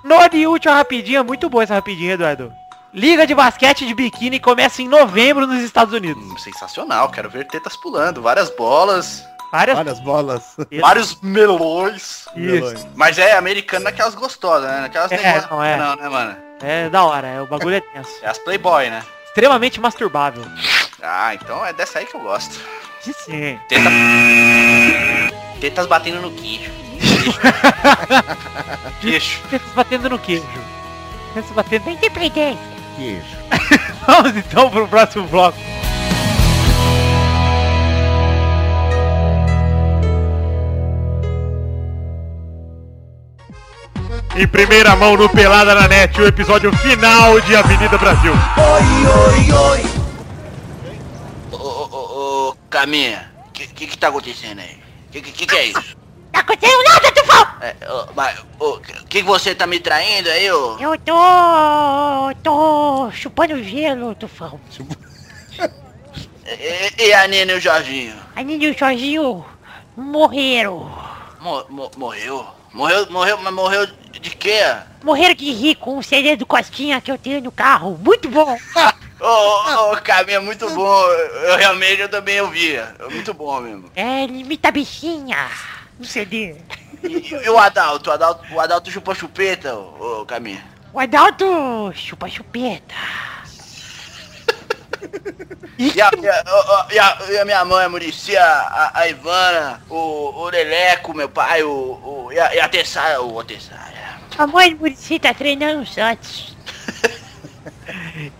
[0.04, 2.52] Nona e última rapidinha, muito boa essa rapidinha, Eduardo.
[2.92, 6.22] Liga de basquete de biquíni começa em novembro nos Estados Unidos.
[6.24, 9.76] Hum, sensacional, quero ver tetas pulando, várias bolas, Várias...
[9.76, 10.56] Várias bolas.
[10.80, 12.24] vários melões.
[12.36, 12.88] Isso.
[12.94, 14.80] Mas é americano naquelas gostosas, né?
[14.82, 15.76] Naquelas É, tem- não é.
[15.76, 16.36] Não, né, mano?
[16.62, 18.10] É da hora, é, o bagulho é tenso.
[18.22, 19.02] É as Playboy, né?
[19.26, 20.44] Extremamente masturbável.
[21.02, 22.60] Ah, então é dessa aí que eu gosto.
[23.00, 23.58] Sim, sim.
[23.68, 23.90] Teta...
[25.60, 26.70] Tetas batendo no queijo.
[29.00, 29.40] Queixo.
[29.48, 30.44] Tetas batendo no queijo.
[31.34, 32.58] Tetas batendo na independência.
[32.96, 33.24] Queijo.
[34.06, 35.58] Vamos então pro próximo bloco.
[44.36, 48.32] Em primeira mão no Pelada na Net, o episódio final de Avenida Brasil.
[48.32, 49.99] Ô, ô, ô,
[52.70, 54.78] Caminha, o que, que que tá acontecendo aí?
[55.10, 55.96] Que que, que é isso?
[56.32, 57.46] Tá acontecendo nada, Tufão!
[57.60, 60.78] É, ô, mas, ô, que que você tá me traindo aí, ô?
[60.78, 61.12] Eu tô...
[62.44, 64.60] tô chupando gelo, Tufão.
[66.46, 68.14] E, e a Nina e o Jorginho?
[68.36, 69.44] A Nini e o Jorginho
[69.96, 70.90] morreram.
[71.40, 72.46] Mo- mo- morreu?
[72.72, 74.60] Morreu, morreu, mas morreu de quê?
[75.02, 77.98] Morreram de rir com o CD do Costinha que eu tenho no carro.
[78.00, 78.56] Muito bom.
[79.20, 81.02] Ô, ô, ô, Caminha, muito bom.
[81.08, 82.94] Eu realmente eu também ouvia.
[83.10, 83.90] Muito bom mesmo.
[83.94, 85.48] É, limita bichinha.
[85.98, 86.56] No CD.
[87.02, 88.10] E, e o Adalto?
[88.10, 90.64] O Adalto, o Adalto chupou chupeta, ô, ô Caminha?
[90.92, 92.94] O Adalto chupa chupeta.
[95.78, 99.08] E a, a- ô, e a- e a minha mãe, a Murici, a, a, a
[99.08, 104.20] Ivana, o, o Leleco, meu pai, o, o, e a, e a Tessara, o Tessara.
[104.36, 106.54] A mãe do Murici tá treinando o Santos.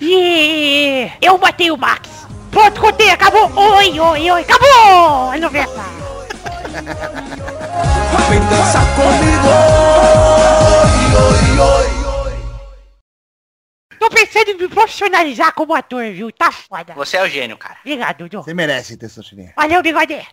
[0.00, 2.08] E eu matei o Max.
[2.50, 3.50] Pronto, contei, acabou.
[3.54, 5.84] Oi, oi, oi, acabou a novela.
[8.28, 9.48] Vem dançar comigo.
[13.98, 16.32] Tô pensando em me profissionalizar como ator, viu?
[16.32, 16.94] Tá foda.
[16.94, 17.76] Você é o gênio, cara.
[17.84, 18.42] Obrigado, Dudu.
[18.42, 19.52] Você merece ter sua chininha.
[19.56, 20.26] Valeu, bigode.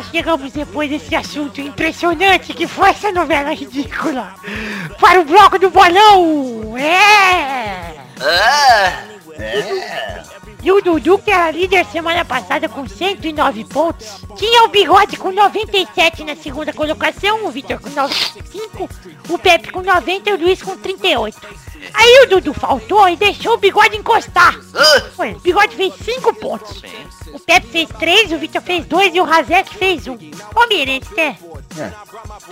[0.00, 4.34] Chegamos depois desse assunto impressionante que foi essa novela ridícula.
[5.00, 6.76] Para o bloco do bolão!
[6.78, 7.96] É!
[8.20, 9.02] Ah,
[10.62, 15.32] E o Dudu, que era líder semana passada com 109 pontos, tinha o Bigode com
[15.32, 18.88] 97 na segunda colocação, o Vitor com 95,
[19.28, 21.36] o Pepe com 90 e o Luiz com 38.
[21.94, 24.56] Aí o Dudu faltou e deixou o Bigode encostar.
[25.16, 26.82] Foi, o Bigode fez 5 pontos.
[27.32, 30.12] O Pepe fez 3, o Vitor fez 2 e o Razek fez 1.
[30.12, 30.30] Um.
[30.52, 31.36] Palmeirense, né?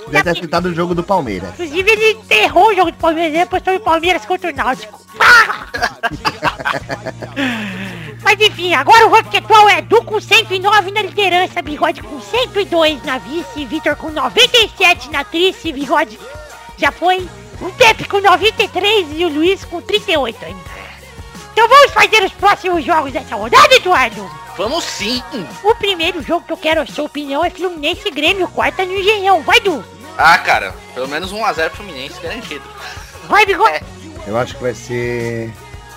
[0.08, 1.50] Deve ter acertado o jogo do Palmeiras.
[1.50, 4.98] Inclusive ele enterrou o jogo do Palmeiras e postou o Palmeiras contra o Náutico.
[8.22, 13.02] Mas enfim, agora o ranking atual é Du com 109 na liderança, Bigode com 102
[13.04, 16.18] na vice, Vitor com 97 na trice, Bigode
[16.76, 17.28] já foi,
[17.60, 20.60] o Pepe com 93 e o Luiz com 38 ainda.
[21.52, 24.30] Então vamos fazer os próximos jogos dessa rodada, Eduardo?
[24.56, 25.22] vamos sim.
[25.62, 28.92] O primeiro jogo que eu quero a sua opinião é Fluminense e Grêmio, quarta no
[28.92, 29.42] Engenhão.
[29.42, 29.82] Vai, Du!
[30.18, 32.64] Ah, cara, pelo menos 1x0 Fluminense garantido.
[33.26, 33.74] Vai, Bigode!
[33.76, 33.82] É.
[34.26, 35.50] Eu acho que vai ser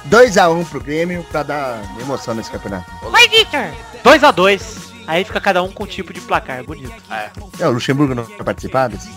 [0.09, 2.89] 2x1 pro Grêmio pra dar emoção nesse campeonato.
[3.09, 3.67] Vai, Vitor!
[4.03, 4.83] 2x2.
[5.07, 6.93] Aí fica cada um com um tipo de placar, bonito.
[7.11, 9.09] É, É, o Luxemburgo não vai participar desse?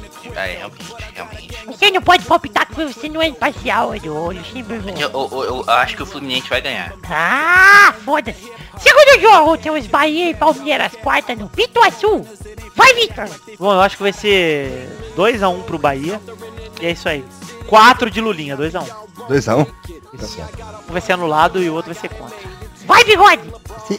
[0.00, 0.10] Pode.
[0.36, 1.58] É, realmente, realmente.
[1.66, 4.76] Você não pode palpitar porque você não é imparcial, olho, sempre.
[5.00, 6.92] Eu, eu- eu- eu acho que o Fluminense vai ganhar.
[7.10, 8.50] Ah, foda-se.
[8.78, 12.26] Segundo jogo, temos Bahia e Palmeiras, quarta no Pituaçu.
[12.74, 13.28] Vai, Victor.
[13.58, 16.20] Bom, eu acho que vai ser 2x1 pro Bahia.
[16.80, 17.24] E é isso aí.
[17.68, 18.84] 4 de Lulinha, 2x1.
[19.28, 19.66] 2x1.
[20.88, 22.36] Um vai ser anulado e o outro vai ser contra.
[22.86, 23.42] Vai, Bigode.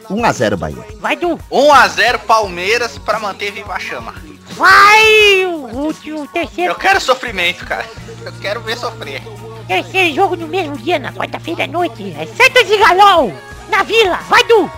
[0.10, 0.86] 1x0 Bahia.
[1.00, 1.38] Vai, Du.
[1.50, 4.14] 1x0 Palmeiras pra manter viva a chama.
[4.56, 7.86] Vai, o, o, o terceiro, Eu quero sofrimento, cara.
[8.24, 9.22] Eu quero ver sofrer.
[9.68, 12.16] terceiro jogo no mesmo dia, na quarta-feira à noite.
[12.18, 13.34] É Santos e Galol,
[13.70, 14.18] na Vila.
[14.30, 14.72] Vai, Du.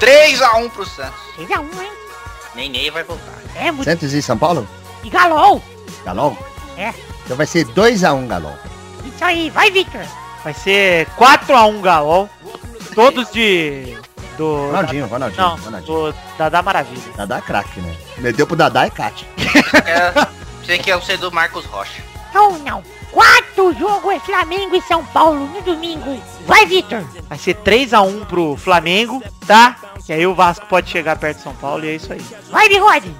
[0.00, 1.20] 3x1 pro Santos.
[1.38, 1.92] 3x1, hein?
[2.54, 3.32] Nenê vai voltar.
[3.54, 3.84] É, muito.
[3.84, 4.66] Santos e São Paulo?
[5.04, 5.62] E Galol.
[6.04, 6.36] Galol?
[6.76, 6.92] É.
[7.24, 8.58] Então vai ser 2x1 Galol.
[9.04, 9.50] Isso aí.
[9.50, 10.02] Vai, Victor.
[10.42, 12.28] Vai ser 4x1 Galol.
[12.94, 13.96] Todos de.
[14.40, 14.66] Do.
[14.68, 16.12] Ronaldinho, Ronaldinho, Não, Ronaldinho.
[16.12, 17.02] do Dadá Maravilha.
[17.14, 17.94] Dadá é craque, né?
[18.16, 19.26] Meteu pro Dadá e Cat.
[19.84, 20.26] É,
[20.64, 22.02] sei que é o ser do Marcos Rocha.
[22.32, 22.82] Não, não.
[23.12, 26.18] Quarto jogo é Flamengo e São Paulo no domingo.
[26.46, 27.04] Vai, Victor.
[27.28, 29.76] Vai ser 3x1 pro Flamengo, tá?
[30.08, 32.24] E aí o Vasco pode chegar perto de São Paulo e é isso aí.
[32.50, 33.14] Vai, Bigode.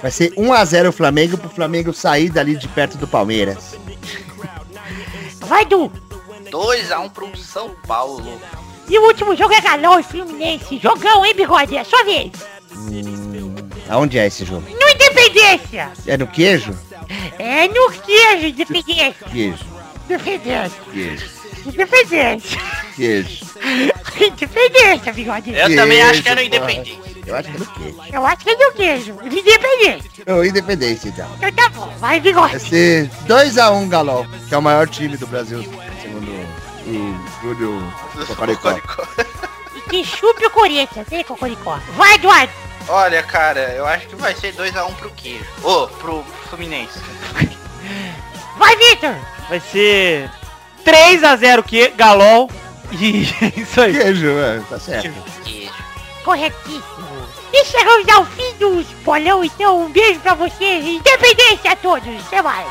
[0.00, 3.76] Vai ser 1x0 o Flamengo pro Flamengo sair dali de perto do Palmeiras.
[5.40, 5.90] Vai, Du.
[6.50, 8.40] 2x1 pro São Paulo.
[8.90, 10.78] E o último jogo é Galol e Fluminense.
[10.82, 11.76] Jogão, hein, Bigode?
[11.76, 12.32] É sua vez.
[12.74, 13.54] Hum,
[13.88, 14.66] aonde é esse jogo?
[14.68, 15.92] No Independência.
[16.06, 16.76] É no queijo?
[17.38, 19.26] É no queijo, Independência.
[19.30, 19.64] Queijo,
[20.06, 20.72] Independência.
[20.92, 21.26] queijo,
[21.66, 22.60] Independência.
[22.96, 23.44] queijo.
[24.20, 25.54] Independência, Bigode.
[25.54, 26.72] Eu também acho que é no Queijo, porra.
[26.72, 27.00] Independente.
[27.26, 27.96] Eu acho que é no queijo.
[28.12, 29.18] Eu acho que é no queijo.
[29.22, 30.10] Independência.
[30.34, 31.28] Ô, Independência, então.
[31.36, 31.88] Então tá bom.
[31.98, 32.50] Vai, Bigode.
[32.50, 35.62] Vai ser 2x1 Galol, que é o maior time do Brasil,
[36.96, 37.92] o Júlio
[38.26, 38.74] Cocoricó.
[39.74, 41.78] E que chupe o Corinthians, hein, Cocoricó?
[41.96, 42.52] Vai, Eduardo.
[42.88, 45.44] Olha, cara, eu acho que vai ser 2x1 pro queijo.
[45.62, 46.98] Ô, pro Fluminense.
[48.58, 49.14] Vai, Victor.
[49.48, 50.28] Vai ser
[50.84, 52.50] 3x0 que Galol.
[52.90, 53.92] E é isso aí.
[53.92, 55.12] Queijo, é, tá certo.
[55.44, 55.72] Queijo.
[56.24, 57.10] Corretíssimo.
[57.52, 60.84] E chegamos ao fim do bolão, então um beijo pra vocês.
[60.84, 62.26] Independência a todos.
[62.26, 62.66] Até mais.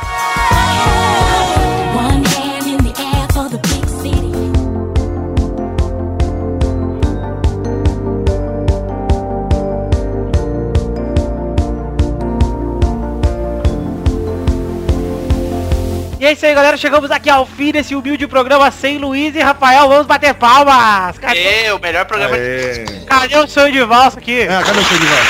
[16.19, 16.75] E é isso aí, galera.
[16.75, 19.88] Chegamos aqui ao fim desse humilde programa sem Luiz e Rafael.
[19.88, 21.17] Vamos bater palmas.
[21.17, 22.84] Cadê, É, o melhor programa Aê.
[23.08, 24.41] cadê o sonho de valsa aqui?
[24.43, 25.23] Ah, cadê o seu de volta?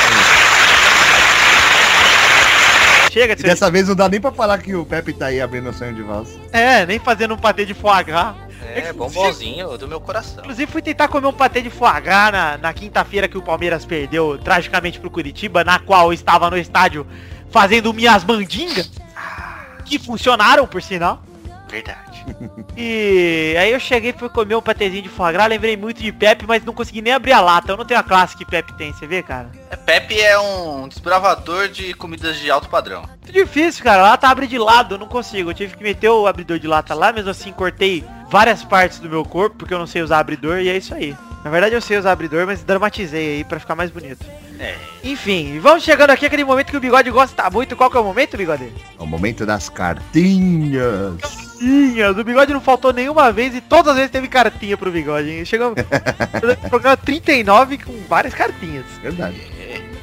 [3.12, 5.40] Chega E de dessa vez não dá nem pra falar que o Pepe tá aí
[5.40, 6.32] abrindo o sonho de valsa.
[6.52, 8.34] É, nem fazendo um patê de foie gras.
[8.76, 10.40] É, bombonzinho do meu coração.
[10.40, 13.86] Inclusive fui tentar comer um patê de foie gras na, na quinta-feira que o Palmeiras
[13.86, 17.06] perdeu tragicamente pro Curitiba, na qual eu estava no estádio
[17.52, 18.92] fazendo minhas mandingas,
[19.90, 21.24] que funcionaram, por sinal.
[21.70, 22.26] Verdade.
[22.76, 26.46] E aí eu cheguei fui comer um patezinho de foie gras, lembrei muito de Pepe,
[26.48, 27.72] mas não consegui nem abrir a lata.
[27.72, 29.52] Eu não tenho a classe que Pepe tem, você vê, cara?
[29.70, 33.02] É, Pepe é um desbravador de comidas de alto padrão.
[33.02, 34.02] Muito difícil, cara.
[34.02, 35.52] A lata abre de lado, eu não consigo.
[35.52, 39.10] Eu tive que meter o abridor de lata lá, mesmo assim cortei várias partes do
[39.10, 41.16] meu corpo, porque eu não sei usar abridor, e é isso aí.
[41.44, 44.26] Na verdade eu sei usar abridor, mas dramatizei aí pra ficar mais bonito.
[44.60, 44.76] É.
[45.04, 47.76] Enfim, vamos chegando aqui aquele momento que o bigode gosta muito.
[47.76, 48.66] Qual que é o momento, bigode?
[49.00, 51.16] É o momento das cartinhas.
[51.22, 52.18] Cartinhas.
[52.18, 55.30] O bigode não faltou nenhuma vez e todas as vezes teve cartinha pro bigode.
[55.30, 55.46] hein?
[55.46, 55.76] Chegamos
[56.64, 58.86] no programa 39 com várias cartinhas.
[59.02, 59.42] Verdade.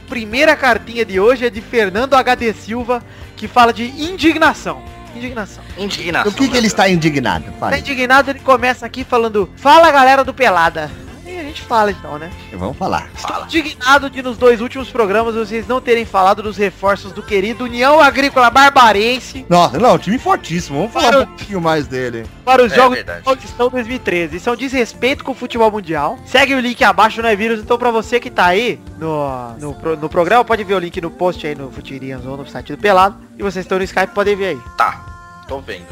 [0.08, 3.02] Primeira cartinha de hoje é de Fernando HD Silva,
[3.36, 4.82] que fala de indignação.
[5.14, 5.64] Indignação.
[5.76, 6.30] Indignação.
[6.30, 7.44] O que, que ele está indignado?
[7.44, 7.78] Tá Fale.
[7.80, 10.90] indignado, ele começa aqui falando Fala galera do Pelada.
[11.36, 12.30] E a gente fala então, né?
[12.54, 13.10] Vamos falar.
[13.14, 17.64] Estou indignado de nos dois últimos programas vocês não terem falado dos reforços do querido
[17.64, 20.78] União Agrícola Barbarense Nossa, não, time fortíssimo.
[20.78, 22.24] Vamos falar um pouquinho mais dele.
[22.42, 23.18] para os É Jogos verdade.
[23.18, 24.36] de Paulistão 2013.
[24.38, 26.18] Isso é um desrespeito com o futebol mundial.
[26.24, 27.60] Segue o link abaixo no é vírus.
[27.60, 31.10] Então pra você que tá aí no, no, no programa, pode ver o link no
[31.10, 33.14] post aí no Futirians ou no site do Pelado.
[33.38, 34.60] E vocês estão no Skype, podem ver aí.
[34.78, 35.84] Tá, tô vendo.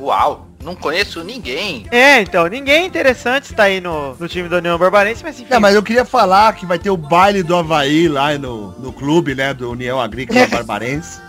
[0.00, 1.86] Uau, não conheço ninguém.
[1.90, 5.50] É, então, ninguém interessante está aí no, no time da União Barbarense, mas enfim.
[5.50, 8.92] Não, mas eu queria falar que vai ter o baile do Havaí lá no, no
[8.92, 11.20] clube, né, do União Agrícola Barbarense.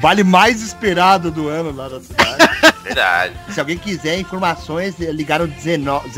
[0.00, 2.48] Baile mais esperado do ano lá da cidade.
[2.82, 3.34] Verdade.
[3.50, 6.08] Se alguém quiser informações, ligaram 19,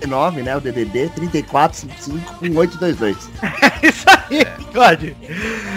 [0.00, 3.16] 019, né, o DDD 3455 1822.
[3.82, 4.15] Isso aí,
[4.76, 5.16] bigode.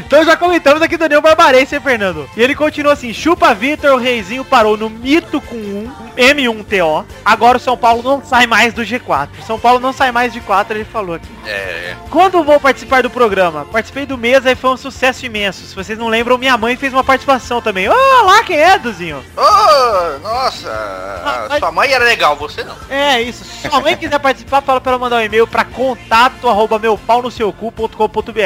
[0.06, 2.30] Então já comentamos aqui do Daniel Barbarense, hein, Fernando?
[2.36, 7.06] E ele continua assim, chupa Vitor, o reizinho parou no mito com um, M1TO.
[7.24, 9.30] Agora o São Paulo não sai mais do G4.
[9.40, 11.28] O São Paulo não sai mais de 4, ele falou aqui.
[11.46, 11.96] É.
[12.10, 13.66] Quando vou participar do programa?
[13.72, 15.66] Participei do mesa e foi um sucesso imenso.
[15.66, 17.88] Se vocês não lembram, minha mãe fez uma participação também.
[17.88, 19.24] Ô, lá quem é, Duzinho?
[19.38, 22.76] Ô, nossa, a sua mãe era legal, você não.
[22.90, 23.46] É isso.
[23.46, 26.98] Se sua mãe quiser participar, fala pra ela mandar um e-mail pra contato arroba meu
[26.98, 28.39] pau no seu cu.com.br.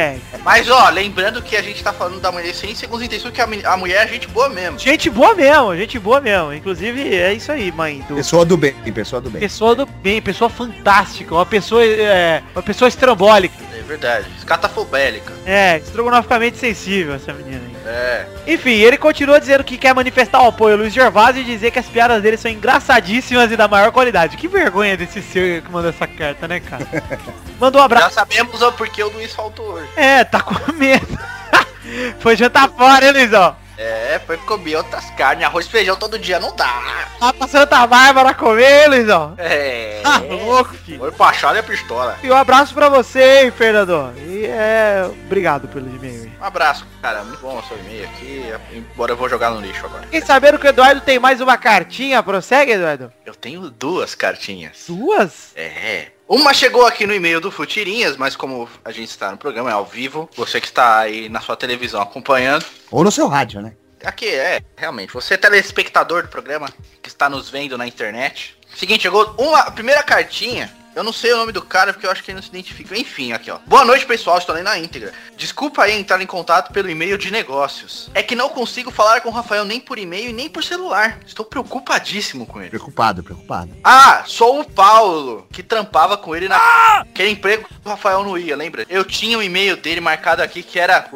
[0.43, 3.73] Mas ó, lembrando que a gente tá falando da mulher sem segundas intenções, que a,
[3.73, 4.79] a mulher é gente boa mesmo.
[4.79, 6.53] Gente boa mesmo, gente boa mesmo.
[6.53, 8.03] Inclusive, é isso aí, mãe.
[8.07, 8.15] Do...
[8.15, 9.39] Pessoa do bem, pessoa do bem.
[9.39, 13.55] Pessoa do bem, pessoa fantástica, uma pessoa, é, uma pessoa estrambólica.
[13.77, 14.27] É verdade.
[14.45, 15.33] Catafobélica.
[15.45, 17.72] É, estrogonoficamente sensível essa menina aí.
[17.93, 18.25] É.
[18.47, 21.77] Enfim, ele continua dizendo que quer manifestar o apoio ao Luiz Gervásio e dizer que
[21.77, 24.35] as piadas dele são engraçadíssimas e da maior qualidade.
[24.35, 26.87] Que vergonha desse seu que mandou essa carta, né, cara?
[27.59, 28.05] Mandou um abraço.
[28.05, 29.87] Já sabemos o porquê o Luiz faltou hoje.
[29.95, 31.19] É, tá com medo.
[32.19, 33.55] Foi jantar fora, hein, Luizão?
[33.77, 37.07] É, foi comer outras carnes, arroz e feijão todo dia não dá.
[37.19, 39.33] Tá pra Santa Bárbara comer, Luizão?
[39.37, 40.01] É.
[40.13, 40.99] Tá louco, filho.
[40.99, 42.17] Foi pra chave e a pistola.
[42.21, 44.13] E um abraço pra você, hein, Fernando.
[44.27, 45.09] E é.
[45.25, 46.29] Obrigado pelo e-mail.
[46.39, 47.23] Um abraço, cara.
[47.23, 48.53] Muito bom o seu e-mail aqui.
[48.73, 50.03] Embora eu vou jogar no lixo agora.
[50.03, 52.21] Fiquei sabendo que o Eduardo tem mais uma cartinha.
[52.21, 53.11] Prossegue, Eduardo?
[53.25, 54.83] Eu tenho duas cartinhas.
[54.87, 55.51] Duas?
[55.55, 56.07] É.
[56.27, 59.73] Uma chegou aqui no e-mail do Futirinhas, mas como a gente está no programa, é
[59.73, 60.29] ao vivo.
[60.35, 62.65] Você que está aí na sua televisão acompanhando.
[62.89, 63.73] Ou no seu rádio, né?
[64.03, 65.13] Aqui é, realmente.
[65.13, 66.67] Você é telespectador do programa
[67.01, 68.57] que está nos vendo na internet.
[68.75, 70.73] Seguinte, chegou uma a primeira cartinha.
[70.95, 72.97] Eu não sei o nome do cara porque eu acho que ele não se identifica.
[72.97, 73.57] Enfim, aqui ó.
[73.65, 74.37] Boa noite, pessoal.
[74.37, 75.11] Estou lendo na íntegra.
[75.35, 78.11] Desculpa aí entrar em contato pelo e-mail de negócios.
[78.13, 81.19] É que não consigo falar com o Rafael nem por e-mail e nem por celular.
[81.25, 82.69] Estou preocupadíssimo com ele.
[82.69, 83.75] Preocupado, preocupado.
[83.83, 86.57] Ah, sou o Paulo, que trampava com ele na...
[87.01, 88.85] Aquele emprego que o Rafael não ia, lembra?
[88.87, 91.09] Eu tinha o e-mail dele marcado aqui que era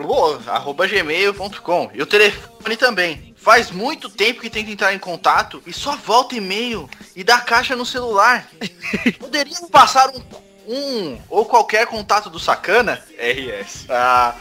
[0.47, 3.36] arroba gmail.com e o telefone também.
[3.47, 7.77] Faz muito tempo que tento entrar em contato e só volta e-mail e dá caixa
[7.77, 8.45] no celular.
[9.17, 10.21] Poderiam passar um,
[10.67, 13.01] um ou qualquer contato do Sacana?
[13.17, 13.85] RS.
[13.89, 14.35] Ah,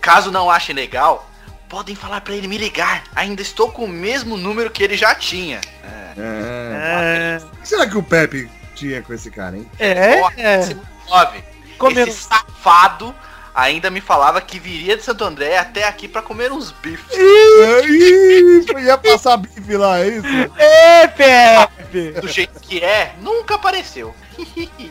[0.00, 1.30] caso não achem legal,
[1.68, 3.04] podem falar pra ele me ligar.
[3.14, 5.60] Ainda estou com o mesmo número que ele já tinha.
[5.84, 6.14] É.
[6.18, 7.40] É.
[7.40, 9.70] O que será que o Pepe tinha com esse cara, hein?
[9.78, 10.76] É, é.
[11.78, 12.10] Comendo.
[12.10, 13.14] Esse safado
[13.58, 17.04] ainda me falava que viria de Santo André até aqui pra comer uns bifes.
[18.84, 20.26] Ia passar bife lá, é isso?
[20.56, 22.20] Ê, Pepe!
[22.20, 24.14] Do jeito que é, nunca apareceu.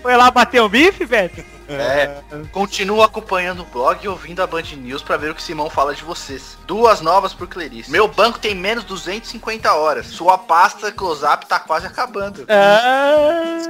[0.01, 1.45] Foi lá bater um bife, Pepe?
[1.69, 5.69] É, continuo acompanhando o blog e ouvindo a Band News pra ver o que Simão
[5.69, 6.57] fala de vocês.
[6.65, 7.91] Duas novas por Clarice.
[7.91, 10.07] Meu banco tem menos 250 horas.
[10.07, 12.45] Sua pasta close-up tá quase acabando.
[12.47, 13.61] Ah.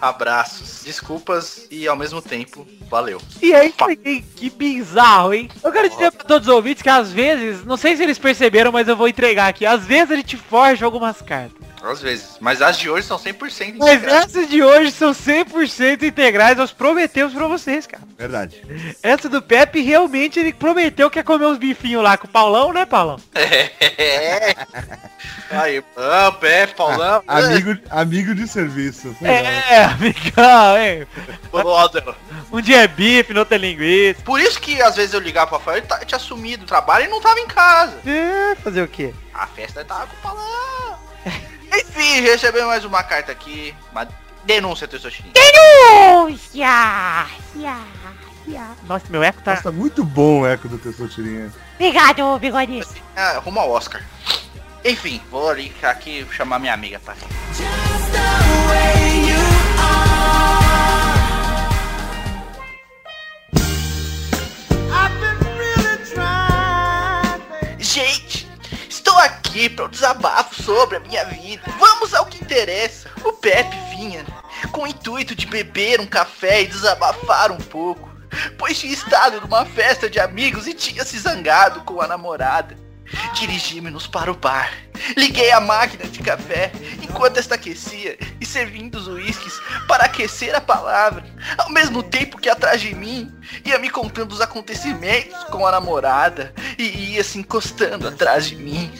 [0.00, 3.20] Abraços, desculpas e ao mesmo tempo, valeu.
[3.42, 5.50] e aí, que, que bizarro, hein?
[5.62, 8.72] Eu quero dizer pra todos os ouvintes que às vezes, não sei se eles perceberam,
[8.72, 9.66] mas eu vou entregar aqui.
[9.66, 11.68] Às vezes a gente forja algumas cartas.
[11.82, 12.36] Às vezes.
[12.40, 17.32] Mas as de hoje são 100% Mas essas de hoje são 100% integrais, nós prometemos
[17.34, 18.02] pra vocês, cara.
[18.16, 18.62] Verdade.
[19.02, 22.72] Essa do Pepe, realmente, ele prometeu que ia comer uns bifinhos lá com o Paulão,
[22.72, 23.18] né, Paulão?
[24.00, 24.54] É.
[25.50, 27.22] Aí, ah, pé, Paulão.
[27.26, 29.14] Amigo, amigo de serviço.
[29.22, 31.06] É, amigão, hein?
[31.50, 32.14] Brother.
[32.52, 34.22] Um dia é bife, no outro é linguiça.
[34.22, 37.06] Por isso que às vezes eu ligava pro Rafael, ele tá- tinha sumido do trabalho
[37.06, 37.96] e não tava em casa.
[38.06, 39.12] É, fazer o quê?
[39.34, 40.98] A festa tava com o Paulão.
[41.74, 43.74] Enfim, recebemos mais uma carta aqui.
[43.90, 44.06] Uma
[44.48, 45.30] denúncia, Tessotinho.
[45.34, 47.26] Denúncia!
[47.54, 47.86] Ya,
[48.46, 48.74] ya.
[48.86, 49.56] Nossa, meu eco tá...
[49.56, 51.52] Nossa, muito bom o eco do Tessotirinha.
[51.74, 52.82] Obrigado, bigode.
[53.14, 54.02] Ah, rumo ao Oscar.
[54.82, 57.14] Enfim, vou ali aqui chamar minha amiga pra
[67.78, 68.27] Gente,
[69.18, 71.62] estou aqui para um desabafo sobre a minha vida.
[71.78, 73.10] Vamos ao que interessa.
[73.24, 74.24] O Pepe vinha
[74.70, 78.08] com o intuito de beber um café e desabafar um pouco,
[78.56, 82.76] pois tinha estado numa festa de amigos e tinha se zangado com a namorada.
[83.34, 84.72] Dirigimos-nos para o bar.
[85.16, 89.52] Liguei a máquina de café enquanto esta aquecia e servindo os uísques
[89.86, 91.24] para aquecer a palavra,
[91.56, 93.32] ao mesmo tempo que atrás de mim
[93.64, 98.92] ia me contando os acontecimentos com a namorada e ia se encostando atrás de mim.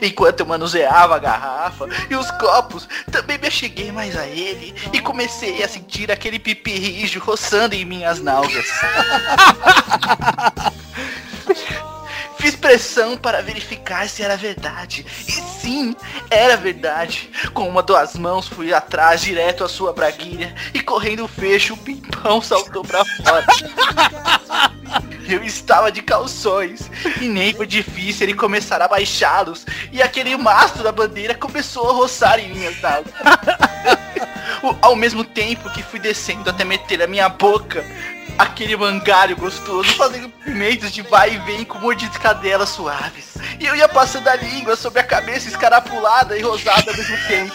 [0.00, 5.00] Enquanto eu manuseava a garrafa e os copos, também me acheguei mais a ele e
[5.00, 8.66] comecei a sentir aquele pipi rijo roçando em minhas nalgas.
[12.44, 15.06] Fiz pressão para verificar se era verdade.
[15.26, 15.96] E sim,
[16.30, 17.30] era verdade.
[17.54, 20.54] Com uma das mãos fui atrás, direto à sua braguilha.
[20.74, 23.46] E correndo o fecho, o pimpão saltou pra fora.
[25.26, 29.64] Eu estava de calções e nem foi difícil ele começar a baixá-los.
[29.90, 32.76] E aquele mastro da bandeira começou a roçar em minhas.
[34.62, 37.82] O- Ao mesmo tempo que fui descendo até meter a minha boca,
[38.38, 43.34] aquele mangalho gostoso, fazendo movimentos de vai e vem com mordidas de cadela suaves.
[43.60, 47.54] E eu ia passando a língua sobre a cabeça escarapulada e rosada ao mesmo tempo.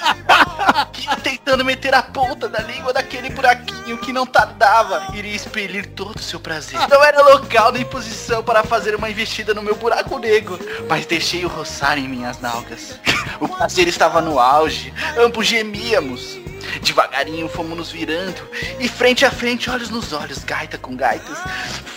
[1.23, 6.21] Tentando meter a ponta da língua daquele buraquinho que não tardava iria expelir todo o
[6.21, 6.79] seu prazer.
[6.89, 11.47] Não era local nem posição para fazer uma investida no meu buraco negro, mas deixei-o
[11.47, 12.99] roçar em minhas nalgas.
[13.39, 16.48] O prazer estava no auge, ambos gemíamos.
[16.81, 18.41] Devagarinho fomos nos virando
[18.79, 21.37] e frente a frente, olhos nos olhos, gaita com gaitas.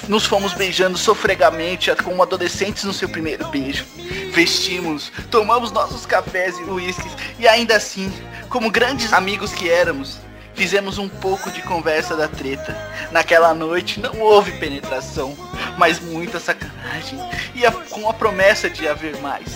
[0.09, 3.85] Nos fomos beijando sofregamente como adolescentes no seu primeiro beijo.
[4.33, 8.13] Vestimos, tomamos nossos cafés e uísques e ainda assim,
[8.49, 10.19] como grandes amigos que éramos,
[10.55, 12.77] fizemos um pouco de conversa da treta.
[13.11, 15.37] Naquela noite não houve penetração,
[15.79, 17.19] mas muita sacanagem
[17.55, 19.49] e a- com a promessa de haver mais.